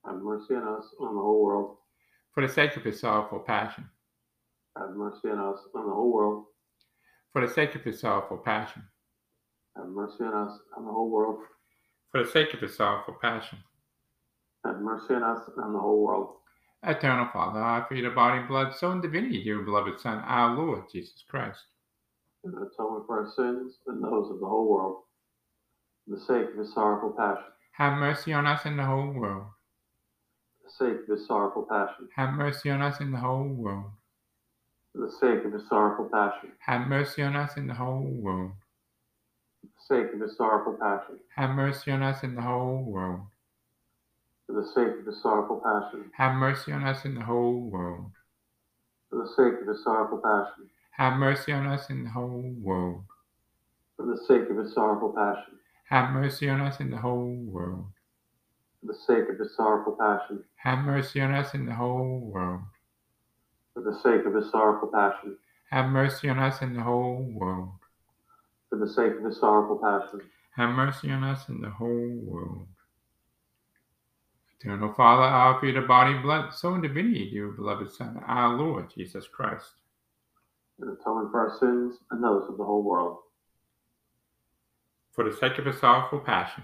Have 0.05 0.17
mercy 0.21 0.53
on 0.55 0.67
us 0.67 0.93
on 1.00 1.15
the 1.15 1.21
whole 1.21 1.43
world. 1.43 1.77
For 2.33 2.45
the 2.45 2.51
sake 2.53 2.75
of 2.77 2.83
his 2.83 3.00
sorrowful 3.00 3.39
passion, 3.39 3.89
Have 4.77 4.91
mercy 4.95 5.29
on 5.29 5.39
us 5.39 5.59
and 5.74 5.81
on 5.83 5.89
the 5.89 5.93
whole 5.95 6.12
world. 6.13 6.45
for 7.33 7.45
the 7.45 7.53
sake 7.53 7.75
of 7.75 7.83
his 7.83 8.00
sorrowful 8.00 8.38
passion, 8.38 8.83
Have 9.75 9.88
mercy 9.88 10.24
on 10.24 10.33
us 10.48 10.59
and 10.77 10.88
the 10.88 10.91
whole 10.91 11.09
world. 11.09 11.39
for 12.12 12.24
the 12.24 12.29
sake 12.31 12.53
of 12.53 12.59
his 12.62 12.75
sorrowful 12.75 13.15
passion. 13.21 13.59
Have 14.65 14.79
mercy 14.81 15.13
on 15.13 15.24
us 15.24 15.48
and 15.57 15.74
the 15.75 15.79
whole 15.79 16.03
world. 16.03 16.36
Eternal 16.83 17.27
Father, 17.33 17.62
I 17.62 17.79
offer 17.81 17.93
you 17.95 18.03
the 18.03 18.09
body, 18.15 18.39
and 18.39 18.48
blood, 18.48 18.74
soul, 18.75 18.91
and 18.93 19.01
divinity 19.01 19.39
of 19.39 19.45
your 19.45 19.63
beloved 19.63 20.00
Son, 20.00 20.19
our 20.19 20.55
Lord 20.55 20.83
Jesus 20.91 21.24
Christ. 21.29 21.59
And 22.43 22.53
atonement 22.53 23.05
for 23.05 23.19
our 23.25 23.29
sins 23.31 23.79
and 23.88 24.01
those 24.03 24.31
of 24.31 24.39
the 24.39 24.45
whole 24.48 24.69
world. 24.69 25.03
For 26.07 26.15
the 26.15 26.21
sake 26.21 26.51
of 26.53 26.57
his 26.57 26.74
sorrowful 26.74 27.12
passion. 27.12 27.43
Have 27.74 27.98
mercy 28.00 28.31
on 28.33 28.48
us 28.48 28.65
and 28.65 28.79
the 28.79 28.86
whole 28.86 29.12
world. 29.12 29.48
The 30.70 30.86
sake 30.86 30.98
of 31.10 31.18
his 31.18 31.26
sorrowful 31.26 31.64
passion. 31.64 32.10
Have 32.16 32.34
mercy 32.36 32.70
on 32.70 32.82
us 32.82 33.00
in 33.00 33.12
the 33.12 33.18
whole 33.18 33.48
world. 33.48 33.92
For 34.94 35.00
the 35.00 35.12
sake 35.12 35.46
of 35.46 35.54
his 35.54 35.68
sorrowful 35.68 36.10
passion. 36.12 36.52
Have 36.60 36.88
mercy 36.88 37.24
on 37.24 37.36
us 37.36 37.58
in 37.58 37.68
the 37.68 37.74
whole 37.74 38.04
world. 38.04 38.52
For 39.62 39.68
the 39.68 40.04
sake 40.04 40.14
of 40.14 40.22
his 40.22 40.38
sorrowful 40.38 40.78
passion. 40.80 41.20
Have 41.36 41.56
mercy 41.56 41.92
on 41.92 42.04
us 42.04 42.24
in 42.24 42.36
the 42.36 42.42
whole 42.42 42.84
world. 42.84 43.22
For 44.46 44.54
the 44.54 44.68
sake 44.68 45.00
of 45.00 45.06
his 45.06 45.22
sorrowful 45.22 45.62
passion. 45.66 46.12
Have 46.14 46.36
mercy 46.36 46.72
on 46.72 46.84
us 46.84 47.04
in 47.06 47.16
the 47.16 47.22
whole 47.22 47.62
world. 47.62 48.12
For 49.10 49.18
the 49.18 49.28
sake 49.36 49.62
of 49.62 49.68
his 49.68 49.84
sorrowful 49.84 50.20
passion. 50.20 50.70
Have 50.92 51.18
mercy 51.18 51.52
on 51.52 51.66
us 51.66 51.90
in 51.90 52.04
the 52.04 52.10
whole 52.12 52.54
world. 52.62 53.04
For 53.98 54.06
the 54.06 54.18
sake 54.28 54.50
of 54.50 54.58
his 54.58 54.74
sorrowful 54.74 55.14
passion. 55.14 55.60
Have 55.90 56.12
mercy 56.12 56.48
on 56.48 56.62
us 56.62 56.80
and 56.80 56.94
the 56.94 56.98
whole 56.98 57.36
world. 57.48 57.88
For 58.81 58.93
the 58.93 59.00
sake 59.07 59.29
of 59.29 59.39
his 59.39 59.55
sorrowful 59.55 59.98
passion. 60.00 60.43
Have 60.55 60.86
mercy 60.86 61.19
on 61.21 61.33
us 61.33 61.53
in 61.53 61.65
the 61.65 61.74
whole 61.74 62.19
world. 62.33 62.62
For 63.74 63.83
the 63.83 64.00
sake 64.00 64.25
of 64.25 64.33
his 64.33 64.50
sorrowful 64.51 64.89
passion. 64.93 65.38
Have 65.71 65.89
mercy 65.89 66.29
on 66.29 66.39
us 66.39 66.62
in 66.62 66.74
the 66.74 66.81
whole 66.81 67.29
world. 67.33 67.71
For 68.69 68.77
the 68.77 68.88
sake 68.88 69.17
of 69.17 69.24
his 69.24 69.39
sorrowful 69.39 69.77
passion. 69.77 70.21
Have 70.55 70.69
mercy 70.69 71.12
on 71.12 71.24
us 71.24 71.48
in 71.50 71.62
the 71.62 71.69
whole 71.69 72.19
world. 72.24 72.67
Eternal 74.59 74.93
Father, 74.93 75.24
I 75.24 75.53
offer 75.53 75.67
you 75.67 75.74
the 75.74 75.88
body, 75.88 76.13
blood, 76.15 76.53
soul, 76.53 76.74
and 76.74 76.83
divinity 76.83 77.29
your 77.31 77.50
beloved 77.51 77.91
Son, 77.91 78.21
our 78.27 78.55
Lord 78.55 78.91
Jesus 78.93 79.27
Christ. 79.27 79.71
And 80.79 80.98
atonement 80.98 81.31
for 81.31 81.50
our 81.50 81.57
sins 81.59 81.98
and 82.12 82.24
those 82.24 82.50
of 82.50 82.57
the 82.57 82.65
whole 82.65 82.83
world. 82.83 83.19
For 85.12 85.29
the 85.29 85.36
sake 85.36 85.57
of 85.57 85.65
his 85.65 85.79
sorrowful 85.79 86.19
passion. 86.19 86.63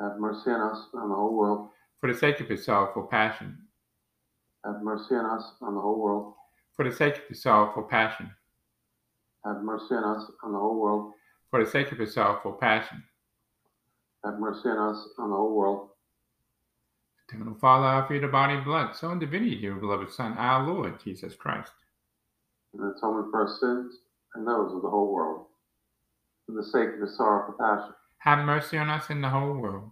Have 0.00 0.18
mercy 0.18 0.50
on 0.50 0.60
us 0.60 0.86
and 0.92 1.02
on 1.02 1.08
the 1.08 1.14
whole 1.14 1.36
world. 1.36 1.68
For 2.00 2.12
the 2.12 2.18
sake 2.18 2.40
of 2.40 2.48
his 2.48 2.64
sorrowful 2.64 3.04
passion. 3.04 3.58
Have 4.64 4.82
mercy 4.82 5.14
on 5.14 5.26
us 5.26 5.52
and 5.60 5.68
on 5.68 5.74
the 5.74 5.80
whole 5.80 6.00
world. 6.00 6.34
For 6.74 6.88
the 6.88 6.94
sake 6.94 7.16
of 7.16 7.24
his 7.28 7.42
sorrowful 7.42 7.82
passion. 7.82 8.30
Have 9.44 9.62
mercy 9.62 9.94
on 9.94 10.04
us 10.04 10.30
and 10.42 10.54
the 10.54 10.58
whole 10.58 10.80
world. 10.80 11.12
For 11.50 11.64
the 11.64 11.70
sake 11.70 11.90
of 11.90 11.98
his 11.98 12.14
sorrowful 12.14 12.52
passion. 12.52 13.02
Have 14.24 14.38
mercy 14.38 14.68
on 14.68 14.94
us 14.94 15.08
and 15.18 15.32
the 15.32 15.36
whole 15.36 15.56
world. 15.56 15.88
Eternal 17.28 17.54
Father, 17.60 17.86
I 17.86 17.94
offer 17.94 18.14
you 18.14 18.20
the 18.20 18.28
body, 18.28 18.54
and 18.54 18.64
blood, 18.64 18.96
soul, 18.96 19.10
and 19.10 19.20
divinity 19.20 19.56
of 19.56 19.62
your 19.62 19.74
beloved 19.76 20.10
Son, 20.10 20.32
our 20.38 20.66
Lord 20.66 20.98
Jesus 21.02 21.34
Christ. 21.34 21.72
And 22.72 22.82
atonement 22.96 23.30
for 23.30 23.42
our 23.42 23.48
sins 23.48 23.98
and 24.34 24.46
those 24.46 24.72
of 24.72 24.82
the 24.82 24.88
whole 24.88 25.12
world. 25.12 25.46
For 26.46 26.52
the 26.52 26.64
sake 26.64 26.94
of 26.94 27.00
his 27.00 27.16
sorrowful 27.16 27.54
passion. 27.58 27.94
Have 28.18 28.44
mercy 28.44 28.76
on 28.76 28.90
us 28.90 29.10
in 29.10 29.20
the 29.20 29.28
whole 29.28 29.54
world. 29.54 29.90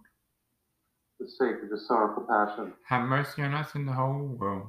For 1.17 1.23
the 1.23 1.29
sake 1.29 1.63
of 1.63 1.71
his 1.71 1.87
sorrowful 1.87 2.25
passion. 2.27 2.73
Have 2.87 3.07
mercy 3.07 3.41
on 3.41 3.53
us 3.53 3.73
in 3.73 3.85
the 3.85 3.93
whole 3.93 4.27
world. 4.27 4.67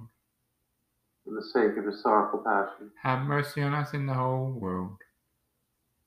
For 1.24 1.34
the 1.34 1.42
sake 1.42 1.76
of 1.76 1.84
his 1.84 2.00
sorrowful 2.00 2.38
passion. 2.46 2.92
Have 3.02 3.26
mercy 3.26 3.62
on 3.62 3.74
us 3.74 3.92
in 3.94 4.06
the 4.06 4.14
whole 4.14 4.52
world. 4.52 4.98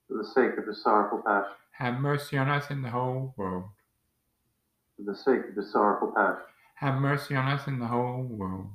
For 0.08 0.16
the 0.16 0.24
sake 0.24 0.56
of 0.58 0.66
his 0.66 0.82
sorrowful 0.82 1.22
passion. 1.26 1.52
Have 1.72 2.00
mercy 2.00 2.38
on 2.38 2.48
us 2.48 2.70
in 2.70 2.82
the 2.82 2.88
whole 2.88 3.34
world. 3.36 3.68
For 4.96 5.04
the 5.04 5.16
sake 5.16 5.50
of 5.50 5.56
his 5.56 5.72
sorrowful 5.72 6.12
passion. 6.16 6.42
Have 6.76 7.00
mercy 7.00 7.34
on 7.36 7.48
us 7.48 7.68
in 7.68 7.78
the 7.78 7.86
whole 7.86 8.22
world. 8.22 8.70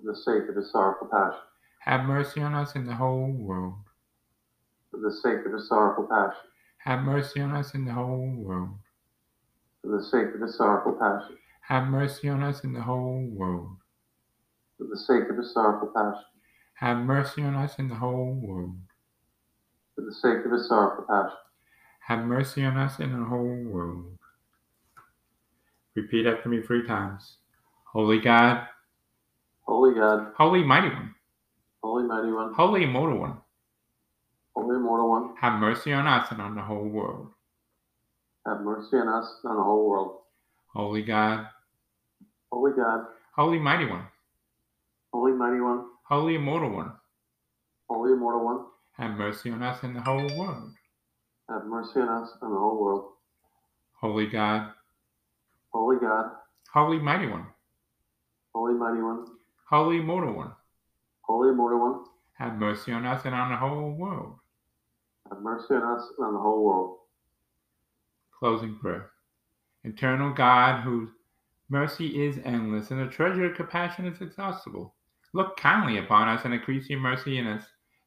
For 0.00 0.12
the 0.12 0.16
sake 0.16 0.48
of 0.48 0.56
his 0.56 0.72
sorrowful 0.72 1.08
passion. 1.08 1.40
Have 1.84 2.04
mercy 2.04 2.42
on 2.42 2.54
us 2.54 2.74
and 2.74 2.86
the 2.86 2.94
whole 2.94 3.32
world. 3.32 3.74
For 4.90 4.98
the 4.98 5.12
sake 5.12 5.46
of 5.46 5.52
his 5.52 5.68
sorrowful 5.68 6.04
passion. 6.04 6.50
Have 6.84 7.00
mercy 7.00 7.40
on 7.40 7.52
us 7.52 7.74
and 7.74 7.86
the 7.86 7.92
whole 7.92 8.32
world. 8.36 8.70
For 9.82 9.96
the 9.96 10.02
sake 10.02 10.34
of 10.34 10.40
the 10.40 10.52
sorrowful 10.52 10.92
passion. 10.92 11.36
Have 11.62 11.88
mercy 11.88 12.28
on 12.28 12.42
us 12.42 12.64
and 12.64 12.74
the 12.74 12.80
whole 12.80 13.28
world. 13.32 13.76
For 14.78 14.86
the 14.86 14.98
sake 14.98 15.28
of 15.30 15.36
the 15.36 15.44
sorrowful 15.44 15.92
passion. 15.94 16.24
Have 16.74 16.98
mercy 16.98 17.42
on 17.42 17.54
us 17.54 17.74
and 17.78 17.90
the 17.90 17.94
whole 17.94 18.40
world. 18.42 18.76
For 19.94 20.02
the 20.02 20.14
sake 20.14 20.44
of 20.44 20.50
the 20.50 20.64
sorrowful 20.64 21.04
passion. 21.04 21.36
Have 22.00 22.24
mercy 22.24 22.64
on 22.64 22.76
us 22.76 22.98
and 22.98 23.12
the 23.12 23.24
whole 23.24 23.62
world. 23.66 24.18
Repeat 25.94 26.26
after 26.26 26.48
me 26.48 26.62
three 26.62 26.86
times. 26.86 27.36
Holy 27.84 28.20
God, 28.20 28.66
Holy 29.62 29.94
God, 29.94 30.32
Holy 30.36 30.64
Mighty 30.64 30.88
One, 30.88 31.14
Holy 31.82 32.04
Mighty 32.04 32.32
One, 32.32 32.54
Holy 32.54 32.84
Immortal 32.84 33.18
One, 33.18 33.38
Holy 34.56 34.76
Immortal 34.76 35.10
One, 35.10 35.34
have 35.40 35.58
mercy 35.60 35.92
on 35.92 36.06
us 36.06 36.30
and 36.30 36.40
on 36.42 36.54
the 36.54 36.62
whole 36.62 36.88
world. 36.88 37.28
have 38.46 38.60
mercy 38.60 38.96
on 38.96 39.08
us 39.08 39.32
and 39.44 39.50
on 39.52 39.56
the 39.56 39.62
whole 39.62 39.88
world. 39.88 40.16
Holy 40.72 41.02
God, 41.02 41.46
Holy 42.52 42.72
God, 42.76 43.06
Holy 43.36 43.58
Mighty 43.58 43.86
One, 43.86 44.06
Holy 45.12 45.32
Mighty 45.32 45.60
One, 45.60 45.84
Holy 46.04 46.34
Immortal 46.36 46.70
One, 46.70 46.92
Holy 47.88 48.12
Immortal 48.12 48.44
One, 48.44 48.66
have 48.98 49.16
mercy 49.16 49.50
on 49.50 49.62
us 49.62 49.82
and 49.82 49.96
the 49.96 50.00
whole 50.00 50.28
world. 50.38 50.72
have 51.48 51.64
mercy 51.66 52.00
on 52.00 52.08
us 52.22 52.30
and 52.42 52.52
the 52.52 52.58
whole 52.58 52.80
world. 52.80 53.04
Holy 54.00 54.26
God, 54.26 54.72
Holy 55.72 55.96
God, 56.00 56.30
Holy 56.72 56.98
Mighty 56.98 57.26
One, 57.26 57.46
Holy 58.54 58.74
Mighty 58.74 59.00
One, 59.02 59.26
Holy 59.68 59.98
Immortal 59.98 60.34
One, 60.34 60.52
Holy 61.22 61.50
Immortal 61.50 61.80
One, 61.80 62.04
have 62.40 62.56
mercy 62.56 62.90
on 62.90 63.04
us 63.04 63.26
and 63.26 63.34
on 63.34 63.50
the 63.50 63.56
whole 63.56 63.92
world. 63.92 64.36
have 65.28 65.42
mercy 65.42 65.74
on 65.74 65.82
us 65.82 66.08
and 66.16 66.26
on 66.26 66.34
the 66.34 66.40
whole 66.40 66.64
world. 66.64 66.96
Closing 68.36 68.78
prayer. 68.78 69.10
Eternal 69.84 70.32
God, 70.32 70.82
whose 70.82 71.10
mercy 71.68 72.24
is 72.24 72.40
endless 72.44 72.90
and 72.90 73.00
the 73.00 73.12
treasure 73.12 73.44
of 73.44 73.56
compassion 73.56 74.06
is 74.06 74.22
exhaustible, 74.22 74.94
look 75.34 75.56
kindly 75.58 75.98
upon 75.98 76.28
us 76.28 76.44
and 76.44 76.54
increase 76.54 76.88
your 76.88 77.00
mercy 77.00 77.36
in 77.38 77.46
us, 77.46 77.64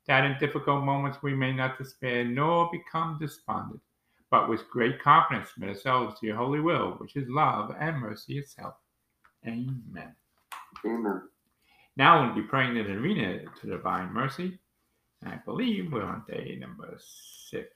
that 0.08 0.26
in 0.26 0.36
difficult 0.40 0.84
moments 0.84 1.20
we 1.22 1.36
may 1.36 1.54
not 1.54 1.78
despair 1.78 2.26
nor 2.26 2.70
become 2.72 3.20
despondent, 3.22 3.82
but 4.32 4.50
with 4.50 4.68
great 4.70 5.00
confidence 5.00 5.50
submit 5.54 5.70
ourselves 5.70 6.20
to 6.20 6.26
your 6.26 6.36
holy 6.36 6.60
will, 6.60 6.94
which 6.98 7.16
is 7.16 7.30
love 7.30 7.72
and 7.80 8.00
mercy 8.00 8.40
itself. 8.40 8.74
Amen. 9.46 10.16
Amen. 10.86 11.22
Now 11.98 12.26
we'll 12.26 12.36
be 12.36 12.42
praying 12.42 12.78
in 12.78 12.86
the 12.88 12.94
novena 12.94 13.40
to 13.62 13.68
divine 13.68 14.12
mercy. 14.14 14.60
I 15.26 15.38
believe 15.46 15.92
we're 15.92 16.04
on 16.04 16.24
day 16.28 16.58
number 16.60 16.98
six. 17.00 17.70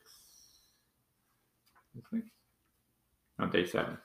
Six? 2.11 2.25
On 3.39 3.49
day 3.49 3.65
seven. 3.65 3.97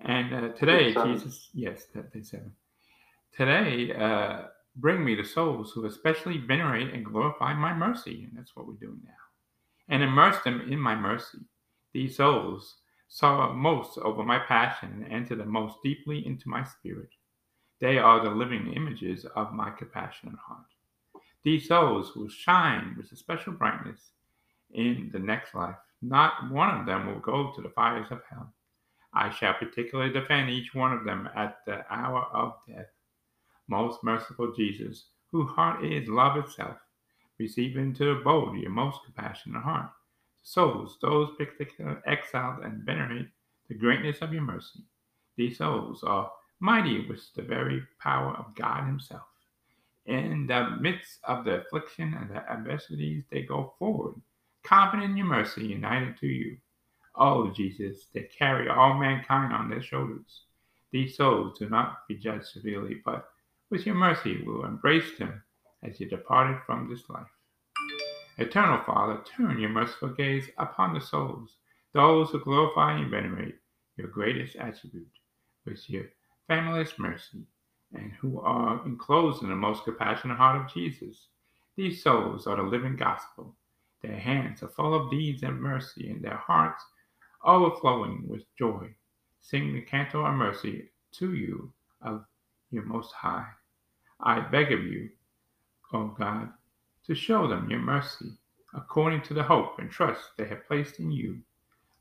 And 0.00 0.34
uh, 0.34 0.48
today, 0.54 0.92
Day. 0.94 1.04
Jesus, 1.04 1.48
yes, 1.54 1.86
that 1.94 2.12
day 2.12 2.22
seven. 2.22 2.52
Today, 3.36 3.92
uh, 3.94 4.46
bring 4.76 5.04
me 5.04 5.14
the 5.14 5.24
souls 5.24 5.72
who 5.72 5.86
especially 5.86 6.38
venerate 6.38 6.92
and 6.94 7.04
glorify 7.04 7.54
my 7.54 7.72
mercy. 7.74 8.24
And 8.24 8.38
that's 8.38 8.56
what 8.56 8.66
we're 8.66 8.74
doing 8.74 9.00
now. 9.04 9.12
and 9.88 10.02
immerse 10.02 10.42
them 10.44 10.60
in 10.70 10.78
my 10.80 10.94
mercy. 10.94 11.38
These 11.92 12.16
souls 12.16 12.76
saw 13.08 13.52
most 13.52 13.98
over 13.98 14.22
my 14.24 14.38
passion 14.38 15.04
and 15.04 15.12
entered 15.12 15.38
the 15.40 15.44
most 15.44 15.76
deeply 15.82 16.24
into 16.26 16.48
my 16.48 16.62
spirit. 16.64 17.10
They 17.80 17.98
are 17.98 18.22
the 18.22 18.30
living 18.30 18.72
images 18.74 19.24
of 19.36 19.52
my 19.52 19.70
compassionate 19.70 20.38
heart. 20.38 20.66
These 21.42 21.68
souls 21.68 22.14
will 22.14 22.28
shine 22.28 22.94
with 22.96 23.10
a 23.12 23.16
special 23.16 23.54
brightness 23.54 24.10
in 24.72 25.08
the 25.12 25.18
next 25.18 25.54
life. 25.54 25.76
Not 26.02 26.50
one 26.50 26.78
of 26.78 26.86
them 26.86 27.06
will 27.06 27.20
go 27.20 27.52
to 27.52 27.62
the 27.62 27.70
fires 27.70 28.10
of 28.10 28.20
hell. 28.28 28.52
I 29.14 29.30
shall 29.30 29.54
particularly 29.54 30.12
defend 30.12 30.50
each 30.50 30.74
one 30.74 30.92
of 30.92 31.04
them 31.04 31.28
at 31.34 31.58
the 31.66 31.84
hour 31.92 32.26
of 32.32 32.54
death. 32.68 32.86
Most 33.68 34.04
merciful 34.04 34.52
Jesus, 34.54 35.06
whose 35.32 35.50
heart 35.50 35.84
is 35.84 36.08
love 36.08 36.36
itself, 36.36 36.76
receive 37.38 37.76
into 37.76 38.04
the 38.04 38.20
abode 38.20 38.58
your 38.58 38.70
most 38.70 39.00
compassionate 39.04 39.62
heart. 39.62 39.90
Souls, 40.42 40.98
those 41.00 41.30
particularly 41.36 42.00
exiled 42.06 42.62
and 42.62 42.84
venerate 42.84 43.28
the 43.68 43.74
greatness 43.74 44.18
of 44.20 44.32
your 44.32 44.42
mercy. 44.42 44.80
These 45.36 45.58
souls 45.58 46.02
are 46.02 46.30
mighty 46.60 47.06
with 47.08 47.22
the 47.34 47.42
very 47.42 47.82
power 47.98 48.34
of 48.36 48.54
God 48.54 48.86
Himself. 48.86 49.26
In 50.06 50.46
the 50.46 50.76
midst 50.80 51.18
of 51.24 51.44
the 51.44 51.62
affliction 51.62 52.14
and 52.14 52.30
the 52.30 52.50
adversities, 52.50 53.24
they 53.30 53.42
go 53.42 53.74
forward, 53.78 54.14
confident 54.62 55.10
in 55.10 55.16
your 55.16 55.26
mercy, 55.26 55.66
united 55.66 56.16
to 56.18 56.26
you. 56.26 56.56
Oh, 57.14 57.50
Jesus, 57.50 58.06
they 58.12 58.28
carry 58.38 58.68
all 58.68 58.94
mankind 58.94 59.52
on 59.52 59.68
their 59.68 59.82
shoulders. 59.82 60.42
These 60.92 61.16
souls 61.16 61.58
do 61.58 61.68
not 61.68 62.06
be 62.08 62.16
judged 62.16 62.46
severely, 62.46 63.00
but 63.04 63.28
with 63.70 63.86
your 63.86 63.94
mercy 63.94 64.42
will 64.42 64.64
embrace 64.64 65.18
them 65.18 65.42
as 65.82 66.00
you 66.00 66.08
departed 66.08 66.60
from 66.66 66.88
this 66.88 67.08
life. 67.08 67.26
Eternal 68.38 68.82
Father, 68.84 69.22
turn 69.24 69.60
your 69.60 69.70
merciful 69.70 70.08
gaze 70.08 70.48
upon 70.58 70.94
the 70.94 71.00
souls, 71.00 71.56
those 71.92 72.30
who 72.30 72.40
glorify 72.42 72.98
and 72.98 73.10
venerate 73.10 73.56
your 73.96 74.08
greatest 74.08 74.56
attribute, 74.56 75.06
with 75.64 75.88
your 75.90 76.06
fathomless 76.50 76.98
mercy, 76.98 77.46
and 77.94 78.10
who 78.20 78.40
are 78.40 78.84
enclosed 78.84 79.40
in 79.44 79.50
the 79.50 79.54
most 79.54 79.84
compassionate 79.84 80.36
heart 80.36 80.60
of 80.60 80.74
Jesus. 80.74 81.28
These 81.76 82.02
souls 82.02 82.48
are 82.48 82.56
the 82.56 82.64
living 82.64 82.96
gospel. 82.96 83.54
Their 84.02 84.18
hands 84.18 84.60
are 84.64 84.68
full 84.68 84.92
of 84.92 85.12
deeds 85.12 85.44
of 85.44 85.54
mercy, 85.54 86.10
and 86.10 86.20
their 86.20 86.38
hearts 86.38 86.82
overflowing 87.44 88.24
with 88.26 88.42
joy. 88.58 88.88
Sing 89.40 89.72
the 89.72 89.82
canto 89.82 90.24
of 90.24 90.34
mercy 90.34 90.90
to 91.12 91.34
you 91.34 91.72
of 92.02 92.24
your 92.72 92.84
most 92.84 93.12
high. 93.12 93.46
I 94.18 94.40
beg 94.40 94.72
of 94.72 94.82
you, 94.82 95.08
O 95.92 96.08
God, 96.08 96.48
to 97.06 97.14
show 97.14 97.46
them 97.46 97.70
your 97.70 97.78
mercy 97.78 98.32
according 98.74 99.22
to 99.22 99.34
the 99.34 99.44
hope 99.44 99.78
and 99.78 99.88
trust 99.88 100.22
they 100.36 100.48
have 100.48 100.66
placed 100.66 100.98
in 100.98 101.12
you. 101.12 101.38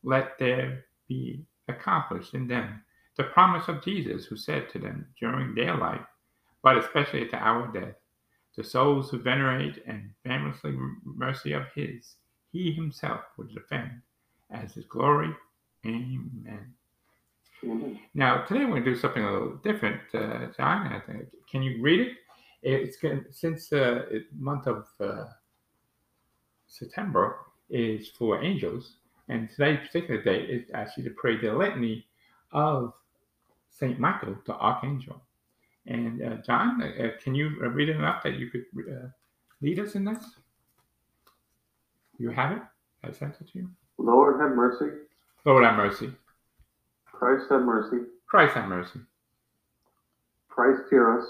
Let 0.01 0.39
there 0.39 0.85
be 1.07 1.45
accomplished 1.67 2.33
in 2.33 2.47
them 2.47 2.81
the 3.19 3.25
promise 3.25 3.67
of 3.67 3.83
Jesus, 3.83 4.25
who 4.25 4.37
said 4.37 4.69
to 4.69 4.79
them 4.79 5.05
during 5.19 5.53
their 5.53 5.75
life, 5.75 6.05
but 6.63 6.77
especially 6.77 7.21
at 7.21 7.31
the 7.31 7.37
hour 7.37 7.65
of 7.65 7.73
death, 7.73 7.95
the 8.55 8.63
souls 8.63 9.09
who 9.09 9.19
venerate 9.19 9.83
and 9.85 10.11
famously 10.25 10.73
mercy 11.03 11.51
of 11.51 11.63
his, 11.75 12.15
he 12.53 12.71
himself 12.71 13.19
would 13.37 13.53
defend 13.53 13.91
as 14.51 14.73
his 14.73 14.85
glory. 14.85 15.35
Amen. 15.85 16.73
Mm-hmm. 17.61 17.95
Now, 18.13 18.45
today 18.45 18.61
we're 18.61 18.79
going 18.79 18.85
to 18.85 18.93
do 18.93 18.97
something 18.97 19.21
a 19.21 19.33
little 19.33 19.57
different, 19.57 19.99
uh, 20.13 20.47
John. 20.55 21.01
Can 21.51 21.61
you 21.61 21.81
read 21.81 21.99
it? 21.99 22.13
it's 22.61 22.97
going 22.97 23.25
since 23.31 23.71
uh, 23.73 24.03
month 24.37 24.67
of 24.67 24.85
uh, 25.01 25.25
September 26.67 27.39
is 27.69 28.09
for 28.09 28.41
angels, 28.41 28.95
and 29.27 29.49
today's 29.49 29.79
particular 29.87 30.21
day 30.21 30.41
is 30.41 30.63
actually 30.73 31.03
to 31.03 31.11
pray 31.11 31.37
the 31.37 31.53
litany 31.53 32.05
of 32.53 32.93
Saint 33.79 33.99
Michael, 33.99 34.35
the 34.45 34.53
archangel. 34.55 35.21
And 35.85 36.21
uh, 36.21 36.35
John, 36.45 36.81
uh, 36.81 37.03
uh, 37.03 37.09
can 37.23 37.33
you 37.33 37.51
uh, 37.63 37.69
read 37.69 37.89
it 37.89 37.95
enough 37.95 38.21
that 38.23 38.35
you 38.35 38.49
could 38.49 38.65
lead 39.61 39.79
us 39.79 39.95
in 39.95 40.03
this? 40.05 40.23
You 42.17 42.29
have 42.29 42.57
it. 42.57 42.61
I 43.03 43.11
sent 43.11 43.35
it 43.39 43.51
to 43.51 43.59
you. 43.59 43.69
Lord 43.97 44.39
have 44.41 44.51
mercy. 44.51 44.97
Lord 45.45 45.63
have 45.63 45.75
mercy. 45.77 46.11
Christ 47.05 47.45
have 47.49 47.61
mercy. 47.61 47.97
Christ 48.27 48.55
have 48.55 48.67
mercy. 48.67 48.99
Christ 50.49 50.81
hear 50.89 51.17
us. 51.17 51.25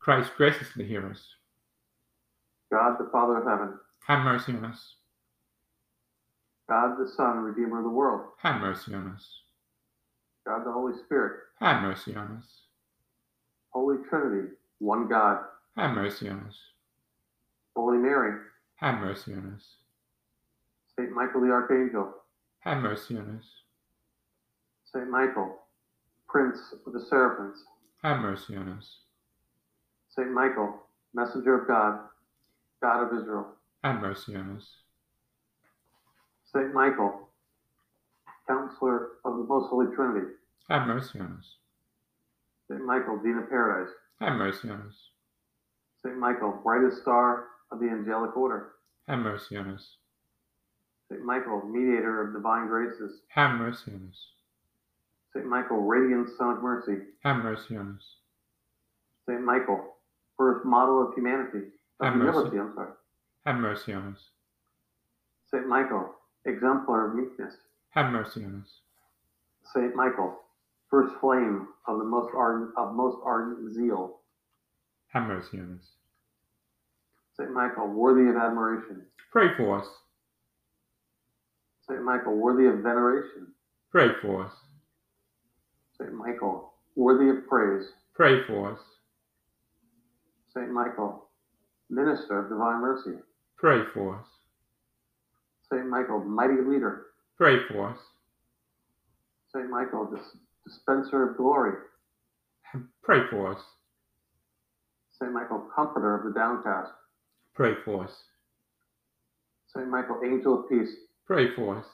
Christ 0.00 0.32
graciously 0.36 0.84
hear 0.84 1.06
us. 1.08 1.24
God 2.72 2.96
the 2.98 3.08
Father 3.10 3.38
of 3.38 3.46
heaven. 3.46 3.78
Have 4.06 4.24
mercy 4.24 4.52
on 4.52 4.64
us. 4.64 4.94
God 6.68 6.96
the 6.98 7.08
Son, 7.16 7.38
Redeemer 7.38 7.78
of 7.78 7.84
the 7.84 7.90
world. 7.90 8.28
Have 8.38 8.60
mercy 8.60 8.94
on 8.94 9.08
us. 9.08 9.28
God 10.46 10.64
the 10.64 10.72
Holy 10.72 10.94
Spirit. 11.04 11.40
Have 11.60 11.82
mercy 11.82 12.14
on 12.14 12.38
us. 12.38 12.44
Holy 13.70 13.96
Trinity, 14.08 14.48
one 14.78 15.08
God. 15.08 15.44
Have 15.76 15.94
mercy 15.94 16.28
on 16.28 16.44
us. 16.48 16.56
Holy 17.76 17.98
Mary. 17.98 18.40
Have 18.76 19.00
mercy 19.00 19.32
on 19.32 19.54
us. 19.56 19.64
Saint 20.98 21.12
Michael 21.12 21.42
the 21.42 21.50
Archangel. 21.50 22.14
Have 22.60 22.78
mercy 22.82 23.16
on 23.16 23.38
us. 23.38 23.44
Saint 24.92 25.08
Michael, 25.08 25.56
Prince 26.28 26.58
of 26.86 26.92
the 26.92 27.00
Seraphims. 27.00 27.58
Have 28.02 28.20
mercy 28.20 28.56
on 28.56 28.68
us. 28.70 28.98
Saint 30.16 30.32
Michael, 30.32 30.74
Messenger 31.14 31.62
of 31.62 31.68
God, 31.68 32.00
God 32.82 33.04
of 33.04 33.20
Israel. 33.20 33.46
Have 33.84 34.00
mercy 34.00 34.34
on 34.34 34.56
us. 34.56 34.66
Saint 36.52 36.74
Michael, 36.74 37.29
Counselor 38.50 39.10
of 39.24 39.36
the 39.36 39.44
Most 39.44 39.70
Holy 39.70 39.94
Trinity. 39.94 40.26
Have 40.68 40.88
mercy 40.88 41.20
on 41.20 41.36
us. 41.38 41.54
Saint 42.68 42.84
Michael, 42.84 43.20
Dean 43.22 43.38
of 43.38 43.48
Paradise. 43.48 43.92
Have 44.20 44.36
mercy 44.36 44.68
on 44.68 44.82
us. 44.88 44.94
Saint 46.04 46.18
Michael, 46.18 46.58
brightest 46.64 47.02
star 47.02 47.44
of 47.70 47.78
the 47.78 47.86
angelic 47.86 48.36
order. 48.36 48.72
Have 49.06 49.20
mercy 49.20 49.56
on 49.56 49.70
us. 49.70 49.96
Saint 51.08 51.24
Michael, 51.24 51.62
mediator 51.64 52.26
of 52.26 52.34
divine 52.34 52.66
graces. 52.66 53.20
Have 53.28 53.56
mercy 53.56 53.92
on 53.92 54.08
us. 54.10 54.18
Saint 55.32 55.46
Michael, 55.46 55.82
radiant 55.82 56.28
son 56.36 56.56
of 56.56 56.62
mercy. 56.62 57.04
Have 57.22 57.44
mercy 57.44 57.76
on 57.76 57.98
us. 57.98 58.06
Saint 59.28 59.44
Michael, 59.44 59.94
first 60.36 60.64
model 60.64 61.06
of 61.06 61.14
humanity. 61.14 61.68
Of 62.00 62.06
Have 62.06 62.14
humility, 62.14 62.56
mercy. 62.56 62.58
I'm 62.58 62.74
sorry. 62.74 62.92
Have 63.46 63.56
mercy 63.56 63.92
on 63.92 64.12
us. 64.14 64.20
Saint 65.52 65.68
Michael, 65.68 66.14
exemplar 66.46 67.10
of 67.10 67.14
meekness. 67.14 67.54
Have 67.90 68.12
mercy 68.12 68.44
on 68.44 68.62
us. 68.64 68.70
Saint 69.74 69.94
Michael, 69.96 70.38
first 70.90 71.14
flame 71.20 71.68
of 71.86 71.98
the 71.98 72.04
most 72.04 72.32
ardent 72.36 72.70
of 72.76 72.94
most 72.94 73.18
ardent 73.24 73.74
zeal. 73.74 74.20
Have 75.08 75.24
mercy 75.24 75.58
on 75.58 75.78
us. 75.80 75.86
Saint 77.36 77.52
Michael, 77.52 77.88
worthy 77.88 78.28
of 78.30 78.36
admiration. 78.36 79.02
Pray 79.32 79.48
for 79.56 79.80
us. 79.80 79.86
Saint 81.88 82.02
Michael, 82.02 82.36
worthy 82.36 82.66
of 82.66 82.78
veneration. 82.78 83.48
Pray 83.90 84.08
for 84.22 84.46
us. 84.46 84.52
Saint 85.98 86.14
Michael, 86.14 86.72
worthy 86.94 87.28
of 87.30 87.46
praise. 87.48 87.88
Pray 88.14 88.44
for 88.46 88.72
us. 88.72 88.78
Saint 90.54 90.70
Michael, 90.70 91.26
minister 91.88 92.38
of 92.38 92.48
divine 92.48 92.80
mercy. 92.80 93.18
Pray 93.56 93.82
for 93.92 94.16
us. 94.18 94.26
Saint 95.72 95.88
Michael, 95.88 96.20
mighty 96.20 96.60
leader. 96.62 97.06
Pray 97.40 97.56
for 97.68 97.88
us. 97.88 97.98
Saint 99.54 99.70
Michael, 99.70 100.04
dis- 100.14 100.36
dispenser 100.66 101.30
of 101.30 101.38
glory. 101.38 101.72
Pray 103.02 103.20
for 103.30 103.50
us. 103.50 103.60
Saint 105.18 105.32
Michael, 105.32 105.66
comforter 105.74 106.14
of 106.16 106.24
the 106.24 106.38
downcast. 106.38 106.92
Pray 107.54 107.76
for 107.82 108.04
us. 108.04 108.10
Saint 109.74 109.88
Michael, 109.88 110.20
angel 110.22 110.60
of 110.60 110.68
peace. 110.68 110.90
Pray 111.26 111.54
for 111.56 111.78
us. 111.78 111.86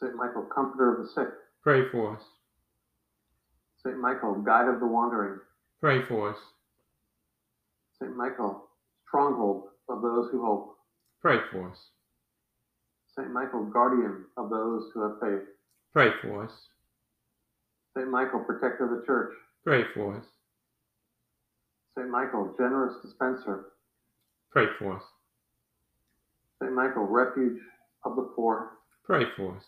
Saint 0.00 0.16
Michael, 0.16 0.42
comforter 0.52 0.96
of 0.96 1.04
the 1.04 1.08
sick. 1.14 1.28
Pray 1.62 1.88
for 1.92 2.16
us. 2.16 2.22
Saint 3.84 4.00
Michael, 4.00 4.34
guide 4.42 4.66
of 4.66 4.80
the 4.80 4.88
wandering. 4.88 5.38
Pray 5.80 6.02
for 6.08 6.30
us. 6.30 6.36
Saint 8.00 8.16
Michael, 8.16 8.64
stronghold 9.06 9.68
of 9.88 10.02
those 10.02 10.32
who 10.32 10.44
hope. 10.44 10.74
Pray 11.22 11.38
for 11.52 11.70
us. 11.70 11.78
Saint 13.20 13.32
Michael, 13.34 13.64
guardian 13.66 14.24
of 14.38 14.48
those 14.48 14.90
who 14.94 15.02
have 15.02 15.20
faith. 15.20 15.46
Pray 15.92 16.08
for 16.22 16.44
us. 16.44 16.52
Saint 17.94 18.10
Michael, 18.10 18.40
protector 18.40 18.84
of 18.84 18.98
the 18.98 19.06
church. 19.06 19.34
Pray 19.62 19.82
for 19.92 20.16
us. 20.16 20.24
Saint 21.94 22.08
Michael, 22.08 22.54
generous 22.56 22.94
dispenser. 23.02 23.66
Pray 24.50 24.64
for 24.78 24.96
us. 24.96 25.02
Saint 26.62 26.72
Michael, 26.72 27.04
refuge 27.04 27.60
of 28.04 28.16
the 28.16 28.22
poor. 28.22 28.70
Pray 29.04 29.24
for 29.36 29.54
us. 29.54 29.64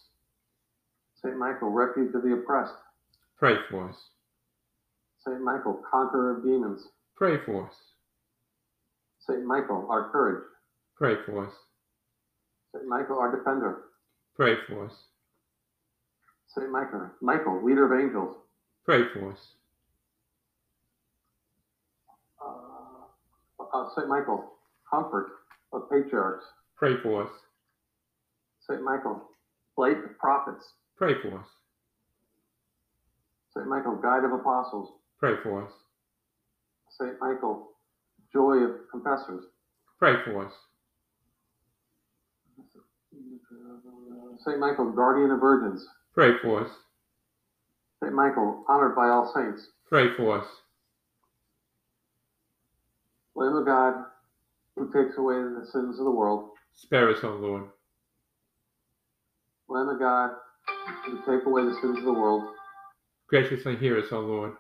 Saint 1.23 1.37
Michael, 1.37 1.69
refuge 1.69 2.15
of 2.15 2.23
the 2.23 2.33
oppressed. 2.33 2.73
Pray 3.37 3.57
for 3.71 3.91
us. 3.91 3.97
Saint 5.27 5.43
Michael, 5.43 5.83
conqueror 5.91 6.39
of 6.39 6.45
demons. 6.45 6.81
Pray 7.17 7.37
for 7.45 7.67
us. 7.67 7.75
Saint 9.27 9.45
Michael, 9.45 9.87
our 9.91 10.09
courage. 10.11 10.45
Pray 10.97 11.17
for 11.27 11.47
us. 11.47 11.53
Saint 12.75 12.87
Michael, 12.87 13.19
our 13.19 13.37
defender. 13.37 13.83
Pray 14.35 14.55
for 14.67 14.87
us. 14.87 14.93
Saint 16.55 16.71
Michael, 16.71 17.11
Michael, 17.21 17.65
leader 17.65 17.93
of 17.93 18.01
angels. 18.01 18.37
Pray 18.85 19.03
for 19.13 19.33
us. 19.33 19.39
Uh, 22.41 23.65
uh, 23.73 23.89
Saint 23.95 24.09
Michael, 24.09 24.53
comfort 24.91 25.29
of 25.73 25.89
patriarchs. 25.91 26.45
Pray 26.77 26.95
for 27.03 27.23
us. 27.23 27.31
Saint 28.69 28.83
Michael, 28.83 29.23
light 29.77 29.99
of 30.05 30.19
prophets. 30.19 30.65
Pray 30.97 31.15
for 31.23 31.39
us. 31.39 31.47
Saint 33.55 33.69
Michael, 33.69 33.97
guide 33.97 34.25
of 34.25 34.33
apostles. 34.33 34.91
Pray 35.19 35.35
for 35.43 35.65
us. 35.65 35.73
Saint 36.99 37.17
Michael, 37.21 37.69
joy 38.33 38.57
of 38.57 38.73
confessors. 38.91 39.45
Pray 39.99 40.15
for 40.25 40.47
us. 40.47 40.53
Saint 44.45 44.59
Michael, 44.59 44.93
guardian 44.93 45.31
of 45.31 45.41
virgins. 45.41 45.87
Pray 46.15 46.33
for 46.43 46.65
us. 46.65 46.71
Saint 48.03 48.15
Michael, 48.15 48.65
honored 48.69 48.97
by 48.97 49.09
all 49.09 49.33
saints. 49.35 49.69
Pray 49.89 50.15
for 50.17 50.39
us. 50.41 50.47
Lamb 53.35 53.55
of 53.55 53.67
God, 53.67 54.05
who 54.77 54.87
takes 54.93 55.17
away 55.17 55.37
the 55.37 55.67
sins 55.73 55.99
of 55.99 56.05
the 56.05 56.11
world. 56.11 56.51
Spare 56.73 57.11
us, 57.11 57.23
O 57.23 57.31
Lord. 57.31 57.65
Lamb 59.69 59.89
of 59.89 59.99
God, 59.99 60.31
who 61.07 61.19
take 61.19 61.47
away 61.47 61.65
the 61.65 61.75
sins 61.81 61.99
of 61.99 62.05
the 62.05 62.13
world. 62.13 62.43
Graciously 63.29 63.77
hear 63.77 63.99
us, 63.99 64.13
O 64.13 64.21
Lord. 64.21 64.53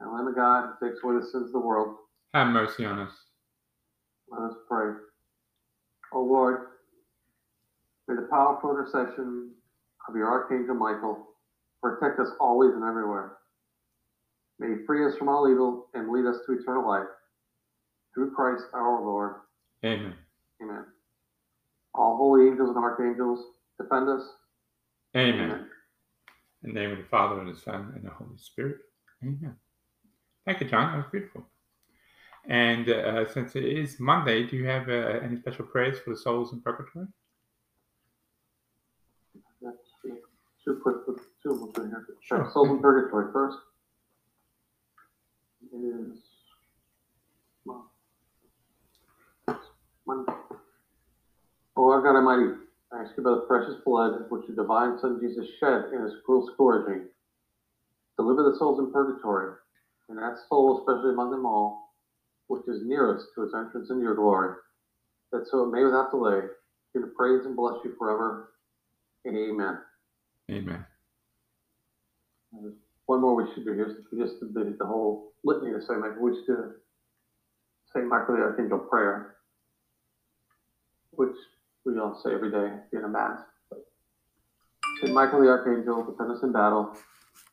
And 0.00 0.12
Lamb 0.12 0.28
of 0.28 0.36
God, 0.36 0.70
who 0.80 0.88
takes 0.88 1.02
away 1.02 1.16
the 1.16 1.26
sins 1.26 1.46
of 1.46 1.52
the 1.52 1.60
world. 1.60 1.96
Have 2.34 2.48
mercy 2.48 2.84
on 2.84 2.98
us. 2.98 3.12
Let 4.30 4.42
us 4.50 4.56
pray. 4.68 4.92
O 6.12 6.22
Lord, 6.22 6.66
may 8.08 8.16
the 8.16 8.28
powerful 8.30 8.70
intercession 8.70 9.50
of 10.08 10.16
your 10.16 10.26
Archangel 10.26 10.74
Michael 10.74 11.28
protect 11.82 12.18
us 12.18 12.28
always 12.40 12.72
and 12.74 12.82
everywhere. 12.82 13.36
May 14.58 14.68
he 14.68 14.86
free 14.86 15.06
us 15.06 15.16
from 15.16 15.28
all 15.28 15.48
evil 15.48 15.86
and 15.94 16.10
lead 16.10 16.26
us 16.26 16.36
to 16.46 16.52
eternal 16.52 16.88
life. 16.88 17.06
Through 18.14 18.32
Christ 18.32 18.64
our 18.74 19.04
Lord. 19.04 19.34
Amen. 19.84 20.14
Amen. 20.60 20.84
All 21.94 22.16
holy 22.16 22.48
angels 22.48 22.74
and 22.74 22.78
archangels, 22.78 23.44
defend 23.80 24.08
us. 24.08 24.22
Amen. 25.16 25.68
In 26.64 26.74
the 26.74 26.80
name 26.80 26.90
of 26.90 26.98
the 26.98 27.04
Father, 27.04 27.40
and 27.40 27.54
the 27.54 27.58
Son, 27.58 27.92
and 27.94 28.04
the 28.04 28.10
Holy 28.10 28.36
Spirit. 28.36 28.78
Amen. 29.22 29.54
Thank 30.44 30.60
you, 30.60 30.68
John. 30.68 30.92
That 30.92 30.98
was 30.98 31.06
beautiful. 31.12 31.46
And 32.48 32.88
uh, 32.88 33.30
since 33.32 33.54
it 33.54 33.64
is 33.64 34.00
Monday, 34.00 34.46
do 34.46 34.56
you 34.56 34.66
have 34.66 34.88
uh, 34.88 35.20
any 35.22 35.36
special 35.36 35.66
prayers 35.66 35.98
for 35.98 36.10
the 36.10 36.16
souls 36.16 36.52
in 36.52 36.60
purgatory? 36.60 37.06
Let's 39.60 39.76
see. 40.02 40.12
Two 40.68 40.78
quick, 40.82 40.96
two 41.42 41.52
of 41.52 41.72
them 41.72 41.88
here. 41.88 42.06
Sure. 42.20 42.50
Souls 42.52 42.68
in 42.68 42.80
purgatory 42.80 43.32
first. 43.32 43.56
Is 45.72 46.18
well, 47.64 47.90
Monday. 50.06 50.32
Oh, 51.74 51.90
our 51.90 52.02
God 52.02 52.16
Almighty, 52.16 52.52
I 52.92 53.00
ask 53.00 53.12
you 53.16 53.22
by 53.22 53.30
the 53.30 53.46
precious 53.48 53.76
blood 53.82 54.26
which 54.28 54.46
your 54.46 54.56
divine 54.56 54.98
Son 54.98 55.18
Jesus 55.22 55.46
shed 55.58 55.84
in 55.94 56.02
his 56.02 56.12
cruel 56.26 56.46
scourging. 56.52 57.06
Deliver 58.18 58.50
the 58.50 58.58
souls 58.58 58.78
in 58.78 58.92
purgatory, 58.92 59.54
and 60.10 60.18
that 60.18 60.36
soul 60.50 60.80
especially 60.80 61.14
among 61.14 61.30
them 61.30 61.46
all, 61.46 61.94
which 62.48 62.68
is 62.68 62.82
nearest 62.84 63.24
to 63.36 63.44
its 63.44 63.54
entrance 63.54 63.88
into 63.88 64.02
your 64.02 64.16
glory, 64.16 64.54
that 65.32 65.46
so 65.50 65.64
it 65.64 65.72
may 65.72 65.82
without 65.82 66.10
delay 66.10 66.42
give 66.94 67.14
praise 67.16 67.46
and 67.46 67.56
bless 67.56 67.82
you 67.84 67.94
forever. 67.98 68.50
Amen. 69.26 69.78
Amen. 70.50 70.84
One 73.06 73.20
more 73.20 73.34
we 73.34 73.44
should 73.54 73.64
do 73.64 73.72
here. 73.74 74.04
We 74.12 74.18
just 74.18 74.40
did 74.40 74.54
the, 74.54 74.76
the 74.78 74.86
whole 74.86 75.32
litany 75.44 75.72
of 75.74 75.82
St. 75.82 76.00
Michael, 76.00 76.22
which 76.22 76.46
did 76.46 76.56
St. 77.94 78.06
Michael 78.06 78.36
the 78.36 78.42
Archangel 78.42 78.78
prayer, 78.78 79.36
which 81.12 81.34
we 81.84 81.98
all 81.98 82.20
say 82.24 82.34
every 82.34 82.50
day 82.50 82.70
in 82.92 83.04
a 83.04 83.08
Mass. 83.08 83.40
St. 85.02 85.12
Michael 85.14 85.40
the 85.40 85.48
Archangel, 85.48 86.04
defend 86.04 86.32
us 86.32 86.42
in 86.42 86.52
battle. 86.52 86.96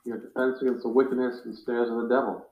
Your 0.05 0.17
defense 0.17 0.61
against 0.61 0.83
the 0.83 0.89
wickedness 0.89 1.41
and 1.45 1.55
snares 1.55 1.89
of 1.89 1.97
the 1.97 2.09
devil. 2.09 2.45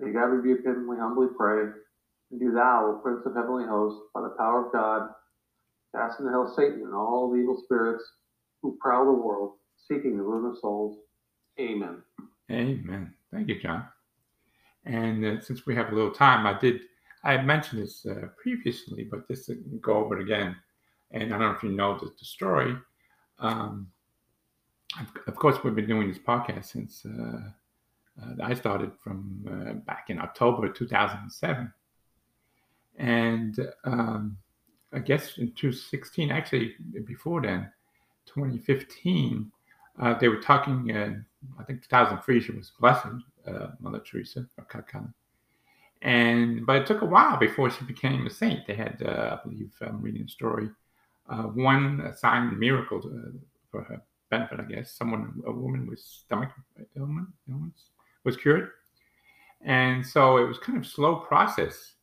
May 0.00 0.12
God 0.12 0.26
rebuke 0.26 0.64
him, 0.64 0.88
we 0.88 0.96
humbly 0.98 1.28
pray. 1.36 1.66
And 2.30 2.40
do 2.40 2.52
thou, 2.52 2.86
O 2.96 3.00
Prince 3.02 3.22
of 3.26 3.34
heavenly 3.34 3.66
hosts, 3.66 4.00
by 4.14 4.22
the 4.22 4.34
power 4.38 4.66
of 4.66 4.72
God, 4.72 5.10
cast 5.94 6.20
into 6.20 6.30
hell 6.32 6.52
Satan 6.56 6.82
and 6.82 6.94
all 6.94 7.30
the 7.30 7.38
evil 7.38 7.60
spirits 7.64 8.04
who 8.64 8.78
prowl 8.80 9.04
the 9.04 9.12
world, 9.12 9.52
seeking 9.76 10.16
the 10.16 10.22
ruin 10.22 10.50
of 10.50 10.58
souls. 10.58 10.96
Amen. 11.60 12.02
Amen. 12.50 13.12
Thank 13.30 13.48
you, 13.48 13.60
John. 13.60 13.84
And 14.86 15.22
uh, 15.22 15.40
since 15.42 15.66
we 15.66 15.74
have 15.74 15.92
a 15.92 15.94
little 15.94 16.10
time, 16.10 16.46
I 16.46 16.58
did, 16.58 16.80
I 17.22 17.36
mentioned 17.42 17.82
this 17.82 18.06
uh, 18.06 18.28
previously, 18.42 19.04
but 19.04 19.28
just 19.28 19.46
to 19.46 19.56
go 19.82 19.96
over 19.98 20.18
it 20.18 20.22
again. 20.22 20.56
And 21.10 21.24
I 21.24 21.38
don't 21.38 21.40
know 21.40 21.56
if 21.56 21.62
you 21.62 21.72
know 21.72 21.98
the, 21.98 22.06
the 22.06 22.24
story. 22.24 22.74
Um, 23.38 23.88
of, 24.98 25.08
of 25.26 25.36
course, 25.36 25.62
we've 25.62 25.74
been 25.74 25.86
doing 25.86 26.08
this 26.08 26.18
podcast 26.18 26.64
since 26.64 27.04
uh, 27.04 27.40
uh, 28.22 28.34
I 28.42 28.54
started 28.54 28.92
from 29.02 29.44
uh, 29.46 29.72
back 29.74 30.06
in 30.08 30.18
October 30.18 30.70
2007. 30.70 31.70
And 32.96 33.58
um, 33.84 34.38
I 34.90 35.00
guess 35.00 35.36
in 35.36 35.48
2016, 35.48 36.30
actually 36.30 36.76
before 37.04 37.42
then, 37.42 37.70
2015, 38.26 39.50
uh, 40.00 40.14
they 40.18 40.28
were 40.28 40.40
talking, 40.40 40.90
uh, 40.90 41.14
I 41.58 41.64
think 41.64 41.82
2003, 41.82 42.40
she 42.40 42.52
was 42.52 42.72
blessed, 42.80 43.06
uh, 43.46 43.68
Mother 43.80 44.00
Teresa 44.00 44.46
of 44.58 44.68
Calcutta. 44.68 45.08
And, 46.02 46.66
but 46.66 46.76
it 46.76 46.86
took 46.86 47.02
a 47.02 47.06
while 47.06 47.38
before 47.38 47.70
she 47.70 47.84
became 47.84 48.26
a 48.26 48.30
saint. 48.30 48.66
They 48.66 48.74
had, 48.74 49.02
uh, 49.04 49.38
I 49.38 49.48
believe, 49.48 49.72
I'm 49.80 50.02
reading 50.02 50.24
the 50.24 50.28
story, 50.28 50.68
uh, 51.28 51.44
one 51.44 52.12
sign 52.16 52.58
miracle 52.58 53.00
to, 53.00 53.40
for 53.70 53.84
her 53.84 54.02
benefit, 54.30 54.60
I 54.60 54.64
guess. 54.64 54.92
Someone, 54.92 55.42
a 55.46 55.52
woman 55.52 55.86
with 55.86 56.00
stomach 56.00 56.50
illness 56.96 57.88
was 58.24 58.36
cured. 58.36 58.70
And 59.62 60.06
so 60.06 60.36
it 60.36 60.46
was 60.46 60.58
kind 60.58 60.76
of 60.78 60.86
slow 60.86 61.16
process. 61.16 61.94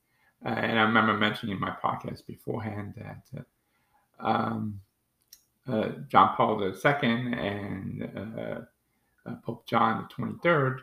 Uh, 0.43 0.49
and 0.49 0.79
I 0.79 0.83
remember 0.83 1.13
mentioning 1.13 1.55
in 1.55 1.61
my 1.61 1.75
podcast 1.83 2.25
beforehand 2.25 2.95
that 2.97 3.39
uh, 3.39 4.27
um, 4.27 4.79
uh, 5.67 5.89
John 6.07 6.35
Paul 6.35 6.63
II 6.63 7.09
and 7.09 8.09
uh, 8.15 8.61
uh, 9.29 9.35
Pope 9.43 9.67
John 9.67 10.07
the 10.09 10.23
23rd 10.23 10.77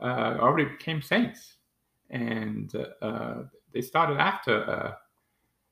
uh, 0.00 0.40
already 0.40 0.70
became 0.70 1.02
saints. 1.02 1.56
And 2.10 2.70
they 3.72 3.80
started 3.80 4.18
after 4.18 4.96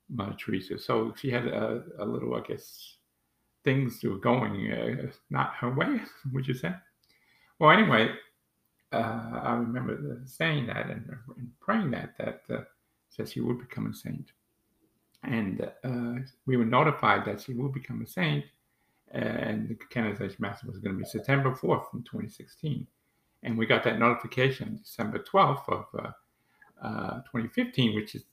Mother 0.08 0.34
Teresa. 0.38 0.78
So 0.78 1.14
she 1.16 1.30
had 1.30 1.46
a, 1.46 1.82
a, 1.98 2.04
little, 2.04 2.34
I 2.34 2.40
guess, 2.40 2.96
things 3.62 4.02
were 4.02 4.16
going 4.16 5.10
not 5.28 5.54
her 5.56 5.70
way, 5.70 6.00
would 6.32 6.48
you 6.48 6.54
say? 6.54 6.72
Well, 7.58 7.70
anyway, 7.70 8.10
I 8.92 9.52
remember 9.52 10.22
saying 10.24 10.66
that 10.68 10.86
and, 10.86 11.04
and 11.36 11.50
praying 11.60 11.90
that, 11.90 12.16
that 12.18 12.42
says 13.10 13.32
she 13.32 13.40
would 13.40 13.58
become 13.58 13.90
a 13.90 13.94
saint. 13.94 14.32
And 15.22 15.70
uh, 15.84 16.22
we 16.46 16.56
were 16.56 16.64
notified 16.64 17.24
that 17.26 17.42
she 17.42 17.52
will 17.52 17.68
become 17.68 18.02
a 18.02 18.06
saint, 18.06 18.44
and 19.10 19.68
the 19.68 19.74
canonization 19.90 20.36
mass 20.38 20.64
was 20.64 20.78
going 20.78 20.96
to 20.96 21.02
be 21.02 21.08
September 21.08 21.50
4th 21.50 21.92
in 21.94 22.02
2016. 22.02 22.86
And 23.42 23.58
we 23.58 23.66
got 23.66 23.84
that 23.84 23.98
notification 23.98 24.80
December 24.82 25.18
12th 25.18 25.68
of 25.68 25.84
uh, 25.98 26.10
uh, 26.86 27.14
2015, 27.22 27.94
which 27.94 28.14
is 28.14 28.24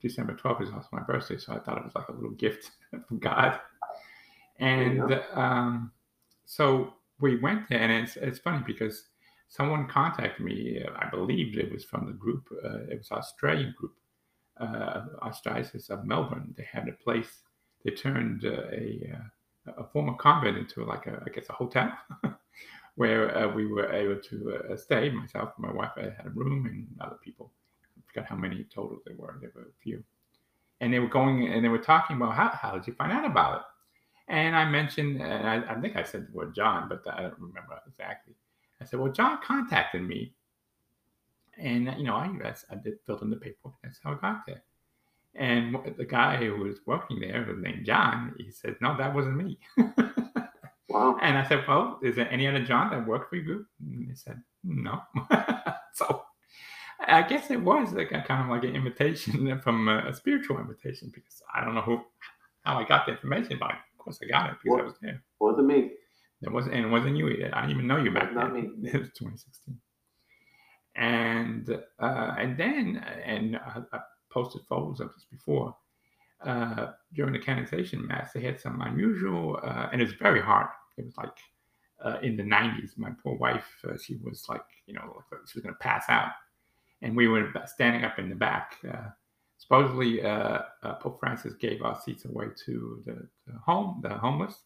December 0.00 0.34
12th 0.34 0.62
is 0.62 0.70
also 0.70 0.88
my 0.92 1.02
birthday, 1.02 1.36
so 1.36 1.54
I 1.54 1.58
thought 1.58 1.78
it 1.78 1.84
was 1.84 1.94
like 1.94 2.08
a 2.08 2.12
little 2.12 2.30
gift 2.30 2.70
from 3.08 3.18
God. 3.18 3.58
And 4.58 5.20
um, 5.32 5.92
so 6.44 6.94
we 7.20 7.36
went 7.36 7.68
there, 7.68 7.80
and 7.80 7.92
it's, 7.92 8.16
it's 8.16 8.38
funny 8.38 8.62
because 8.66 9.04
someone 9.48 9.86
contacted 9.88 10.44
me. 10.44 10.84
I 10.96 11.08
believe 11.10 11.58
it 11.58 11.72
was 11.72 11.84
from 11.84 12.06
the 12.06 12.12
group. 12.12 12.48
Uh, 12.64 12.84
it 12.90 12.98
was 12.98 13.10
Australian 13.10 13.74
group, 13.76 13.94
uh, 14.60 15.06
Archdiocese 15.22 15.90
of 15.90 16.04
Melbourne. 16.04 16.54
They 16.56 16.66
had 16.70 16.88
a 16.88 16.92
place. 16.92 17.42
They 17.84 17.92
turned 17.92 18.44
uh, 18.44 18.66
a 18.72 19.12
uh, 19.14 19.72
a 19.76 19.84
former 19.92 20.14
convent 20.14 20.56
into 20.56 20.84
like 20.84 21.06
a, 21.06 21.22
I 21.26 21.30
guess 21.30 21.48
a 21.50 21.52
hotel, 21.52 21.92
where 22.96 23.36
uh, 23.36 23.48
we 23.52 23.66
were 23.66 23.92
able 23.92 24.20
to 24.20 24.76
stay. 24.76 25.10
Myself, 25.10 25.52
and 25.56 25.66
my 25.66 25.72
wife, 25.72 25.92
I 25.96 26.02
had 26.02 26.26
a 26.26 26.30
room, 26.30 26.66
and 26.66 26.86
other 27.00 27.18
people. 27.22 27.52
I 27.96 28.00
forgot 28.06 28.28
how 28.28 28.36
many 28.36 28.66
total 28.74 28.98
there 29.06 29.16
were. 29.16 29.38
There 29.40 29.52
were 29.54 29.62
a 29.62 29.82
few, 29.82 30.02
and 30.80 30.92
they 30.92 30.98
were 30.98 31.08
going 31.08 31.48
and 31.48 31.64
they 31.64 31.68
were 31.68 31.78
talking 31.78 32.16
about 32.16 32.34
how 32.34 32.50
how 32.50 32.72
did 32.72 32.86
you 32.86 32.94
find 32.94 33.12
out 33.12 33.26
about 33.26 33.60
it? 33.60 33.62
And 34.28 34.56
I 34.56 34.64
mentioned, 34.68 35.22
and 35.22 35.48
I, 35.48 35.62
I 35.72 35.80
think 35.80 35.96
I 35.96 36.02
said 36.02 36.28
the 36.28 36.32
word 36.36 36.54
John, 36.54 36.88
but 36.88 37.02
I 37.12 37.22
don't 37.22 37.38
remember 37.38 37.80
exactly 37.88 38.34
I 38.80 38.84
said, 38.84 39.00
well, 39.00 39.12
John 39.12 39.38
contacted 39.44 40.02
me. 40.02 40.34
And, 41.58 41.92
you 41.98 42.04
know, 42.04 42.14
I, 42.14 42.30
I 42.70 42.74
did 42.76 42.94
filled 43.06 43.22
in 43.22 43.30
the 43.30 43.36
paperwork. 43.36 43.74
That's 43.82 43.98
how 44.02 44.12
I 44.12 44.14
got 44.16 44.46
there. 44.46 44.62
And 45.34 45.76
the 45.96 46.04
guy 46.04 46.36
who 46.36 46.56
was 46.56 46.78
working 46.86 47.20
there, 47.20 47.44
was 47.48 47.58
named 47.58 47.84
John, 47.86 48.34
he 48.38 48.50
said, 48.50 48.76
"No, 48.80 48.96
that 48.96 49.14
wasn't 49.14 49.36
me." 49.36 49.58
Wow. 50.90 51.18
And 51.20 51.36
I 51.36 51.46
said, 51.46 51.64
"Well, 51.68 51.98
is 52.02 52.16
there 52.16 52.30
any 52.32 52.46
other 52.46 52.64
John 52.64 52.90
that 52.90 53.06
worked 53.06 53.28
for 53.28 53.36
you?" 53.36 53.66
And 53.78 54.08
they 54.08 54.14
said, 54.14 54.42
"No." 54.64 55.02
so 55.92 56.22
I 57.06 57.22
guess 57.22 57.50
it 57.50 57.60
was 57.60 57.92
like 57.92 58.10
a 58.12 58.22
kind 58.22 58.42
of 58.42 58.48
like 58.48 58.64
an 58.64 58.74
invitation 58.74 59.60
from 59.62 59.86
a, 59.88 60.08
a 60.08 60.14
spiritual 60.14 60.58
invitation 60.58 61.12
because 61.14 61.42
I 61.54 61.62
don't 61.62 61.74
know 61.74 61.82
who 61.82 62.00
how 62.62 62.78
I 62.78 62.84
got 62.84 63.04
the 63.04 63.12
information, 63.12 63.58
but 63.60 63.70
of 63.72 63.98
course 63.98 64.18
I 64.22 64.28
got 64.28 64.50
it 64.50 64.56
because 64.62 64.76
What? 64.76 64.80
I 64.80 64.84
was 64.84 64.94
there. 65.02 65.22
Wasn't 65.40 65.66
me. 65.66 65.90
It 66.40 66.50
wasn't, 66.50 66.74
and 66.74 66.86
it 66.86 66.88
wasn't 66.88 67.16
you 67.16 67.28
either. 67.28 67.50
I 67.52 67.62
didn't 67.62 67.72
even 67.76 67.86
know 67.86 67.98
you 67.98 68.10
back 68.10 68.32
Not 68.32 68.54
then. 68.54 68.80
me. 68.80 68.88
It 68.88 68.98
was 68.98 69.08
2016. 69.10 69.78
And 70.98 71.70
uh, 72.00 72.34
and 72.38 72.58
then 72.58 73.04
and 73.24 73.56
I, 73.56 73.82
I 73.92 74.00
posted 74.30 74.62
photos 74.68 75.00
of 75.00 75.12
this 75.14 75.24
before. 75.30 75.76
Uh, 76.44 76.92
during 77.14 77.32
the 77.32 77.38
canonization 77.38 78.06
mass, 78.06 78.32
they 78.32 78.40
had 78.40 78.60
some 78.60 78.80
unusual, 78.80 79.58
uh, 79.62 79.88
and 79.92 80.00
it's 80.00 80.12
very 80.12 80.40
hard. 80.40 80.68
It 80.96 81.04
was 81.04 81.16
like 81.16 81.36
uh, 82.04 82.18
in 82.22 82.36
the 82.36 82.42
90s. 82.42 82.96
My 82.96 83.10
poor 83.22 83.36
wife, 83.36 83.66
uh, 83.88 83.96
she 83.96 84.16
was 84.22 84.46
like, 84.48 84.64
you 84.86 84.94
know, 84.94 85.22
she 85.46 85.58
was 85.58 85.64
going 85.64 85.74
to 85.74 85.78
pass 85.80 86.04
out, 86.08 86.30
and 87.02 87.16
we 87.16 87.28
were 87.28 87.48
standing 87.66 88.04
up 88.04 88.18
in 88.18 88.28
the 88.28 88.36
back. 88.36 88.76
Uh, 88.88 89.10
supposedly, 89.56 90.20
Pope 91.00 91.18
Francis 91.20 91.54
gave 91.54 91.82
our 91.82 92.00
seats 92.00 92.24
away 92.24 92.46
to 92.66 93.02
the, 93.06 93.28
the 93.46 93.58
home, 93.58 94.00
the 94.02 94.10
homeless, 94.10 94.62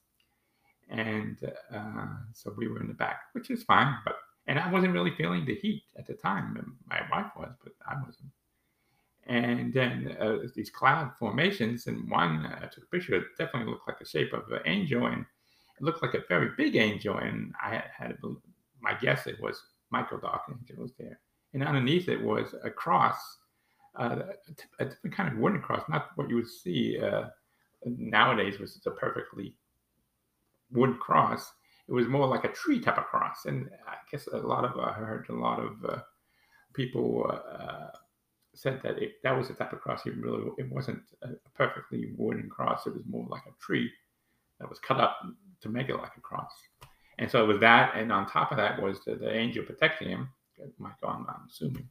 and 0.89 1.39
so 2.33 2.55
we 2.57 2.69
were 2.69 2.81
in 2.81 2.89
the 2.89 2.95
back, 2.95 3.21
which 3.33 3.51
is 3.51 3.63
fine. 3.63 3.97
But 4.05 4.17
and 4.47 4.59
I 4.59 4.71
wasn't 4.71 4.93
really 4.93 5.15
feeling 5.15 5.45
the 5.45 5.55
heat 5.55 5.85
at 5.97 6.07
the 6.07 6.15
time. 6.15 6.77
My 6.89 7.01
wife 7.11 7.31
was, 7.37 7.53
but 7.63 7.73
I 7.87 7.95
wasn't. 8.05 8.31
And 9.27 9.73
then 9.73 10.17
uh, 10.21 10.39
these 10.55 10.71
cloud 10.71 11.13
formations, 11.19 11.87
and 11.87 12.11
one 12.11 12.45
uh, 12.47 12.59
I 12.63 12.67
took 12.67 12.85
a 12.85 12.87
picture. 12.89 13.15
It 13.15 13.25
definitely 13.39 13.71
looked 13.71 13.87
like 13.87 14.01
the 14.01 14.05
shape 14.05 14.33
of 14.33 14.51
an 14.51 14.63
angel, 14.67 15.07
and 15.07 15.25
it 15.79 15.83
looked 15.83 16.03
like 16.03 16.15
a 16.15 16.25
very 16.29 16.51
big 16.57 16.75
angel. 16.75 17.19
And 17.19 17.55
I 17.63 17.85
had, 17.97 18.13
a, 18.13 18.29
my 18.81 18.95
guess 19.01 19.29
it 19.29 19.41
was 19.41 19.63
Michael 19.91 20.19
the 20.19 20.27
Archangel 20.27 20.77
was 20.79 20.93
there, 20.99 21.21
and 21.55 21.63
underneath 21.63 22.09
it 22.09 22.21
was 22.21 22.55
a 22.65 22.71
cross, 22.71 23.17
uh, 23.97 24.23
a 24.81 24.85
different 24.87 25.15
kind 25.15 25.33
of 25.33 25.39
wooden 25.39 25.61
cross, 25.61 25.85
not 25.89 26.11
what 26.17 26.29
you 26.29 26.37
would 26.37 26.49
see 26.49 26.99
uh, 27.01 27.27
nowadays, 27.85 28.59
was 28.59 28.81
a 28.87 28.91
perfectly 28.91 29.55
wood 30.73 30.99
cross. 30.99 31.53
It 31.89 31.93
was 31.93 32.07
more 32.07 32.27
like 32.27 32.45
a 32.45 32.53
tree 32.53 32.81
type 32.81 32.99
of 32.99 33.05
cross, 33.05 33.45
and 33.47 33.69
I 33.87 33.97
guess 34.11 34.27
a 34.29 34.37
lot 34.37 34.65
of 34.65 34.79
I 34.79 34.93
heard 34.93 35.27
a 35.29 35.35
lot 35.35 35.59
of 35.61 35.85
uh, 35.85 35.99
people 36.75 37.31
uh, 37.31 37.89
said 38.55 38.81
that 38.83 38.99
it, 38.99 39.15
that 39.25 39.37
was 39.37 39.49
the 39.49 39.55
type 39.55 39.73
of 39.73 39.81
cross. 39.81 40.07
It 40.07 40.17
really 40.17 40.51
it 40.59 40.71
wasn't 40.71 41.03
a 41.23 41.29
perfectly 41.55 42.13
wooden 42.17 42.49
cross. 42.49 42.87
It 42.87 42.95
was 42.95 43.03
more 43.07 43.27
like 43.29 43.43
a 43.47 43.65
tree 43.65 43.91
that 44.61 44.69
was 44.69 44.79
cut 44.79 45.01
up 45.01 45.19
to 45.61 45.69
make 45.69 45.89
it 45.89 45.97
like 45.97 46.17
a 46.17 46.21
cross. 46.21 46.53
And 47.19 47.31
so 47.31 47.45
it 47.45 47.47
was 47.47 47.61
that, 47.61 47.95
and 47.95 48.11
on 48.13 48.27
top 48.27 48.53
of 48.53 48.57
that 48.57 48.81
was 48.81 49.05
the, 49.05 49.17
the 49.17 49.35
angel 49.35 49.65
protecting 49.65 50.09
him, 50.09 50.29
Michael, 50.79 51.09
I'm, 51.09 51.27
I'm 51.29 51.47
assuming. 51.49 51.89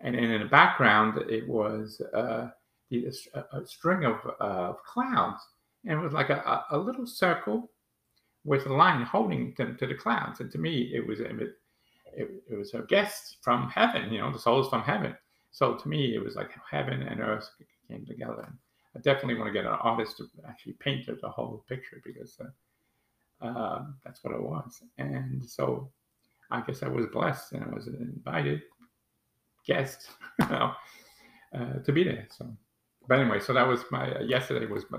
And 0.00 0.14
then 0.14 0.24
in 0.24 0.42
the 0.42 0.48
background, 0.48 1.18
it 1.30 1.48
was 1.48 2.00
uh, 2.14 2.48
the, 2.90 3.08
a, 3.34 3.58
a 3.58 3.66
string 3.66 4.04
of 4.04 4.16
uh, 4.40 4.74
clouds, 4.86 5.42
and 5.84 5.98
it 5.98 6.02
was 6.02 6.12
like 6.12 6.30
a, 6.30 6.36
a, 6.70 6.76
a 6.76 6.78
little 6.78 7.06
circle 7.06 7.70
with 8.44 8.66
a 8.66 8.72
line 8.72 9.02
holding 9.02 9.54
them 9.56 9.76
to 9.78 9.86
the 9.86 9.94
clouds. 9.94 10.40
And 10.40 10.50
to 10.52 10.58
me, 10.58 10.90
it 10.94 11.06
was 11.06 11.20
it, 11.20 11.38
it, 12.16 12.56
was 12.56 12.74
a 12.74 12.82
guest 12.82 13.38
from 13.42 13.68
heaven, 13.70 14.12
you 14.12 14.20
know, 14.20 14.32
the 14.32 14.38
souls 14.38 14.68
from 14.68 14.82
heaven. 14.82 15.16
So 15.50 15.74
to 15.74 15.88
me, 15.88 16.14
it 16.14 16.22
was 16.22 16.36
like 16.36 16.50
heaven 16.70 17.02
and 17.02 17.20
earth 17.20 17.48
came 17.88 18.04
together. 18.04 18.44
And 18.46 18.56
I 18.94 19.00
definitely 19.00 19.36
want 19.36 19.48
to 19.48 19.52
get 19.52 19.64
an 19.64 19.78
artist 19.80 20.18
to 20.18 20.28
actually 20.48 20.74
paint 20.74 21.06
the 21.06 21.28
whole 21.28 21.64
picture 21.68 22.02
because 22.04 22.38
uh, 22.40 23.46
uh, 23.46 23.84
that's 24.04 24.22
what 24.22 24.34
it 24.34 24.42
was. 24.42 24.82
And 24.98 25.44
so 25.44 25.90
I 26.50 26.60
guess 26.60 26.82
I 26.82 26.88
was 26.88 27.06
blessed 27.06 27.52
and 27.52 27.64
I 27.64 27.74
was 27.74 27.86
an 27.86 27.96
invited 28.14 28.62
guest 29.66 30.10
uh, 30.40 30.72
to 31.52 31.92
be 31.92 32.04
there. 32.04 32.28
So, 32.30 32.46
but 33.08 33.20
anyway, 33.20 33.40
so 33.40 33.52
that 33.54 33.66
was 33.66 33.84
my 33.90 34.20
yesterday 34.20 34.66
was 34.66 34.84
my 34.90 34.98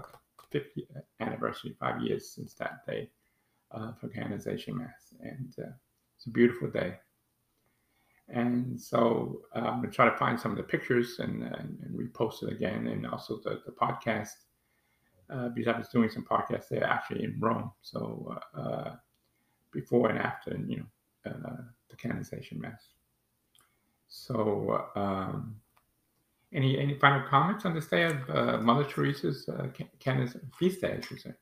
50th 0.53 0.87
anniversary, 1.19 1.75
five 1.79 2.01
years 2.01 2.29
since 2.29 2.53
that 2.55 2.85
day 2.87 3.09
uh, 3.75 3.91
for 3.99 4.07
canonization 4.09 4.77
mass, 4.77 5.13
and 5.21 5.53
uh, 5.59 5.71
it's 6.15 6.27
a 6.27 6.31
beautiful 6.31 6.69
day. 6.69 6.95
And 8.29 8.79
so 8.81 9.41
uh, 9.55 9.59
I'm 9.59 9.81
gonna 9.81 9.91
try 9.91 10.09
to 10.09 10.17
find 10.17 10.39
some 10.39 10.51
of 10.51 10.57
the 10.57 10.63
pictures 10.63 11.19
and, 11.19 11.43
and, 11.43 11.79
and 11.83 11.95
repost 11.95 12.43
it 12.43 12.51
again, 12.51 12.87
and 12.87 13.05
also 13.05 13.39
the, 13.43 13.61
the 13.65 13.71
podcast 13.71 14.29
uh, 15.29 15.49
because 15.49 15.73
I 15.73 15.77
was 15.77 15.89
doing 15.89 16.09
some 16.09 16.23
podcasts 16.23 16.69
there 16.69 16.83
actually 16.83 17.23
in 17.23 17.37
Rome. 17.39 17.71
So 17.81 18.37
uh, 18.57 18.91
before 19.71 20.09
and 20.09 20.19
after, 20.19 20.57
you 20.67 20.77
know, 20.77 21.31
uh, 21.31 21.61
the 21.89 21.95
canonization 21.97 22.59
mass. 22.61 22.89
So 24.07 24.85
um, 24.95 25.55
any 26.53 26.79
any 26.79 26.97
final 26.99 27.27
comments 27.27 27.65
on 27.65 27.73
this 27.73 27.87
day 27.87 28.03
of 28.03 28.29
uh, 28.29 28.57
Mother 28.61 28.83
Teresa's 28.83 29.49
uh, 29.49 29.67
canonization 29.99 30.49
feast 30.57 30.81
day? 30.81 30.97
I 30.97 31.01
should 31.01 31.19
say. 31.19 31.33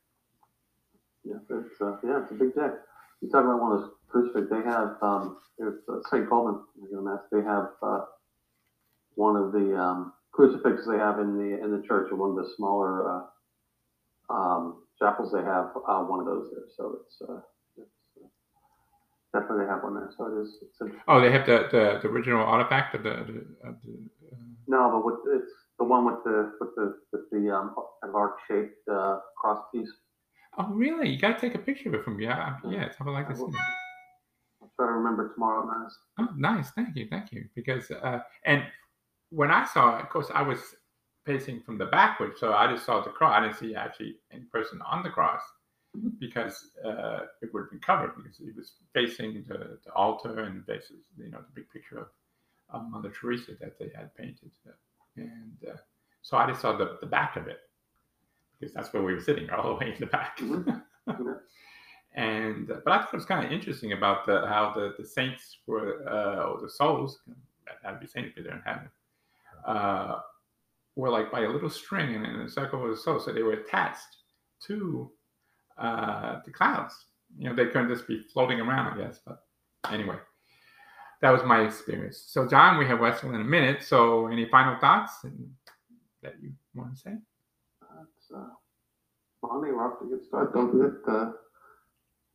Yeah, 1.22 1.36
it's 1.74 1.80
uh, 1.80 1.96
yeah, 2.06 2.22
it's 2.22 2.30
a 2.30 2.34
big 2.34 2.54
day. 2.54 2.68
You 3.20 3.30
talk 3.30 3.44
about 3.44 3.60
one 3.60 3.72
of 3.72 3.80
those 3.80 3.90
crucifix. 4.08 4.46
They 4.50 4.62
have 4.62 4.96
um, 5.02 5.38
it's 5.58 5.88
uh, 5.88 5.98
St. 6.10 6.28
Coleman. 6.28 6.62
They 7.32 7.42
have 7.42 7.70
uh, 7.82 8.00
one 9.14 9.36
of 9.36 9.52
the 9.52 9.76
um, 9.78 10.12
crucifixes 10.32 10.86
they 10.86 10.98
have 10.98 11.18
in 11.18 11.36
the 11.36 11.62
in 11.62 11.70
the 11.70 11.82
church, 11.86 12.10
or 12.12 12.16
one 12.16 12.30
of 12.30 12.36
the 12.36 12.50
smaller 12.56 13.08
uh, 13.10 14.34
um, 14.34 14.82
chapels. 14.98 15.32
They 15.32 15.42
have 15.42 15.70
uh, 15.88 16.02
one 16.04 16.20
of 16.20 16.26
those 16.26 16.50
there. 16.52 16.64
So 16.76 16.98
it's, 17.04 17.16
uh, 17.28 17.40
it's 17.78 17.90
uh, 18.22 19.38
definitely 19.38 19.64
they 19.64 19.70
have 19.70 19.82
one 19.82 19.94
there. 19.94 20.10
So 20.16 20.26
it 20.26 20.42
is. 20.42 20.58
It's. 20.62 20.94
Oh, 21.08 21.20
they 21.20 21.32
have 21.32 21.46
the 21.46 21.68
the, 21.70 22.00
the 22.02 22.08
original 22.08 22.44
artifact 22.44 22.94
of 22.94 23.02
the. 23.02 23.10
the, 23.10 23.68
of 23.68 23.76
the 23.82 23.94
uh, 24.30 24.36
No, 24.66 24.90
but 24.90 25.04
with, 25.04 25.40
it's 25.40 25.52
the 25.78 25.84
one 25.84 26.04
with 26.04 26.22
the 26.24 26.52
with 26.60 26.74
the 26.76 26.94
with 27.12 27.30
the 27.30 27.54
um, 27.54 27.74
kind 28.02 28.10
of 28.10 28.14
arc 28.14 28.36
shaped 28.48 28.76
uh, 28.90 29.18
cross 29.36 29.62
piece. 29.72 29.90
Oh, 30.58 30.68
really? 30.70 31.08
You 31.10 31.18
got 31.18 31.38
to 31.38 31.40
take 31.40 31.54
a 31.54 31.58
picture 31.58 31.88
of 31.88 31.94
it 31.94 32.04
from 32.04 32.20
yeah, 32.20 32.56
yeah. 32.68 32.88
I 33.00 33.04
would 33.04 33.12
like 33.12 33.28
to 33.28 33.36
see. 33.36 33.42
I'll 33.42 34.70
try 34.76 34.86
to 34.86 34.92
remember 34.92 35.32
tomorrow, 35.32 35.66
Mass. 35.66 35.96
Oh, 36.18 36.28
nice. 36.36 36.70
Thank 36.70 36.96
you. 36.96 37.06
Thank 37.10 37.32
you. 37.32 37.46
Because, 37.54 37.90
uh, 37.90 38.20
and 38.44 38.62
when 39.30 39.50
I 39.50 39.66
saw 39.66 39.98
it, 39.98 40.02
of 40.02 40.08
course, 40.08 40.30
I 40.34 40.42
was 40.42 40.60
facing 41.24 41.60
from 41.60 41.78
the 41.78 41.86
backward. 41.86 42.38
So 42.38 42.52
I 42.52 42.70
just 42.72 42.84
saw 42.84 43.02
the 43.02 43.10
cross. 43.10 43.34
I 43.36 43.40
didn't 43.40 43.58
see 43.58 43.74
actually 43.74 44.16
any 44.32 44.44
person 44.44 44.80
on 44.90 45.02
the 45.02 45.10
cross 45.10 45.40
because 46.18 46.70
uh, 46.84 47.20
it 47.40 47.52
would 47.52 47.62
have 47.62 47.70
been 47.70 47.80
covered 47.80 48.12
because 48.16 48.40
it 48.40 48.54
was 48.56 48.72
facing 48.92 49.44
the, 49.48 49.78
the 49.84 49.92
altar 49.94 50.40
and 50.40 50.64
faces, 50.66 51.04
you 51.16 51.30
know, 51.30 51.38
the 51.38 51.60
big 51.60 51.70
picture 51.70 51.98
of, 51.98 52.06
of 52.70 52.90
Mother 52.90 53.10
Teresa 53.10 53.52
that 53.60 53.78
they 53.78 53.90
had 53.94 54.14
painted. 54.16 54.50
And 55.16 55.56
uh, 55.68 55.76
so 56.22 56.36
I 56.36 56.48
just 56.48 56.60
saw 56.60 56.76
the, 56.76 56.98
the 57.00 57.06
back 57.06 57.36
of 57.36 57.46
it 57.46 57.60
because 58.58 58.74
that's 58.74 58.92
where 58.92 59.02
we 59.02 59.14
were 59.14 59.20
sitting, 59.20 59.50
all 59.50 59.70
the 59.70 59.84
way 59.84 59.92
in 59.92 60.00
the 60.00 60.06
back. 60.06 60.40
And 62.16 62.68
but 62.68 62.92
I 62.92 62.98
thought 62.98 63.12
it 63.12 63.16
was 63.16 63.24
kind 63.24 63.44
of 63.44 63.50
interesting 63.50 63.90
about 63.90 64.24
the 64.24 64.46
how 64.46 64.72
the, 64.72 64.94
the 64.96 65.04
saints 65.04 65.58
were 65.66 66.08
uh, 66.08 66.44
or 66.44 66.60
the 66.60 66.70
souls 66.70 67.18
that 67.66 67.78
had 67.82 67.94
to 67.94 67.98
be 67.98 68.06
saints 68.06 68.30
because 68.32 68.44
they're 68.44 68.54
in 68.54 68.62
heaven 68.64 68.88
uh, 69.66 70.20
were 70.96 71.10
like 71.10 71.30
by 71.32 71.40
a 71.40 71.48
little 71.48 71.70
string 71.70 72.14
and 72.14 72.24
in 72.24 72.40
a 72.40 72.48
circle 72.48 72.84
of 72.84 72.90
the 72.90 72.96
soul, 72.96 73.18
so 73.18 73.32
they 73.32 73.42
were 73.42 73.54
attached 73.54 74.16
to 74.66 75.10
uh, 75.78 76.40
the 76.44 76.52
clouds. 76.52 76.94
You 77.36 77.48
know, 77.48 77.54
they 77.54 77.66
couldn't 77.66 77.88
just 77.88 78.06
be 78.06 78.20
floating 78.32 78.60
around, 78.60 78.94
I 78.94 79.04
guess. 79.04 79.20
But 79.26 79.40
anyway, 79.90 80.16
that 81.20 81.30
was 81.30 81.42
my 81.42 81.62
experience. 81.62 82.24
So, 82.28 82.46
John, 82.46 82.78
we 82.78 82.86
have 82.86 83.00
Western 83.00 83.34
in 83.34 83.40
a 83.40 83.44
minute. 83.44 83.82
So, 83.82 84.28
any 84.28 84.48
final 84.48 84.78
thoughts 84.78 85.12
that 86.22 86.34
you 86.40 86.52
want 86.74 86.94
to 86.94 87.00
say? 87.00 87.14
It's, 88.02 88.30
uh, 88.34 88.48
Monday, 89.42 89.72
we're 89.72 89.86
off 89.86 89.98
to 90.00 90.06
a 90.06 90.08
good 90.08 90.24
start. 90.26 90.54
Don't 90.54 90.70
forget 90.70 90.96
uh, 91.06 91.32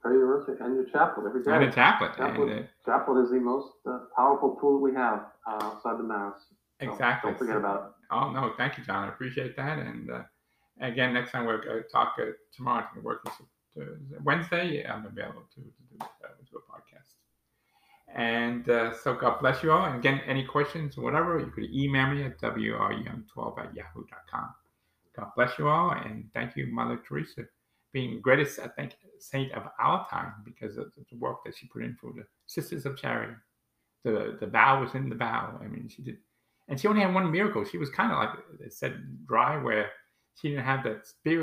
pray 0.01 0.13
your 0.13 0.27
rosary 0.27 0.57
and 0.61 0.75
your 0.75 0.85
chaplet 0.85 1.25
every 1.27 1.41
And 1.45 1.63
a 1.63 1.67
day. 1.67 1.75
chaplet. 1.75 2.15
Chaplet, 2.15 2.51
And, 2.51 2.65
uh, 2.65 2.67
chaplet 2.85 3.23
is 3.25 3.31
the 3.31 3.39
most 3.39 3.73
uh, 3.89 3.99
powerful 4.15 4.57
tool 4.61 4.79
we 4.79 4.93
have 4.93 5.25
uh, 5.47 5.59
outside 5.61 5.97
the 5.97 6.03
Mass. 6.03 6.33
So 6.81 6.91
exactly. 6.91 7.31
Don't 7.31 7.37
forget 7.39 7.57
about 7.57 7.95
Oh 8.11 8.31
no, 8.31 8.53
thank 8.57 8.77
you, 8.77 8.83
John. 8.83 9.07
I 9.07 9.09
appreciate 9.09 9.55
that. 9.57 9.79
And 9.79 10.09
uh, 10.09 10.23
again, 10.81 11.13
next 11.13 11.31
time 11.31 11.45
to 11.45 11.83
talk 11.91 12.15
uh, 12.19 12.25
tomorrow. 12.55 12.79
I 12.79 12.93
think 12.93 13.03
we're 13.05 13.13
working 13.13 13.31
to, 13.75 13.97
Wednesday. 14.23 14.85
I'm 14.85 15.05
available 15.05 15.43
to, 15.55 15.61
to 15.61 15.83
do 15.91 15.97
uh, 16.01 16.27
to 16.27 16.57
a 16.57 16.61
podcast. 16.71 17.13
And 18.15 18.67
uh, 18.69 18.93
so 18.97 19.13
God 19.13 19.39
bless 19.39 19.61
you 19.61 19.71
all. 19.71 19.85
And 19.85 19.95
again, 19.97 20.21
any 20.25 20.43
questions, 20.43 20.97
or 20.97 21.01
whatever, 21.01 21.39
you 21.39 21.51
could 21.51 21.65
email 21.71 22.07
me 22.07 22.23
at 22.23 22.39
wryoung12 22.39 23.59
at 23.59 23.75
yahoo.com. 23.75 24.49
God 25.19 25.29
bless 25.35 25.59
you 25.59 25.67
all, 25.67 25.91
and 25.91 26.29
thank 26.33 26.55
you, 26.55 26.67
Mother 26.67 26.99
Teresa, 27.07 27.43
being 27.93 28.15
the 28.15 28.21
greatest, 28.21 28.59
I 28.59 28.67
think, 28.67 28.95
saint 29.19 29.51
of 29.53 29.63
our 29.79 30.07
time 30.09 30.33
because 30.45 30.77
of 30.77 30.91
the 30.95 31.17
work 31.17 31.43
that 31.45 31.57
she 31.57 31.67
put 31.67 31.83
in 31.83 31.95
for 31.99 32.13
the 32.13 32.23
Sisters 32.45 32.85
of 32.85 32.97
Charity. 32.97 33.33
The 34.03 34.37
the 34.39 34.47
vow 34.47 34.81
was 34.81 34.95
in 34.95 35.09
the 35.09 35.15
vow. 35.15 35.59
I 35.61 35.67
mean, 35.67 35.89
she 35.89 36.01
did 36.01 36.17
and 36.69 36.79
she 36.79 36.87
only 36.87 37.01
had 37.01 37.13
one 37.13 37.31
miracle. 37.31 37.65
She 37.65 37.79
was 37.79 37.89
kind 37.89 38.11
of 38.11 38.19
like 38.19 38.29
it 38.63 38.73
said 38.73 39.25
dry, 39.25 39.61
where 39.61 39.89
she 40.35 40.49
didn't 40.49 40.65
have 40.65 40.83
that 40.83 41.07
spirit 41.07 41.37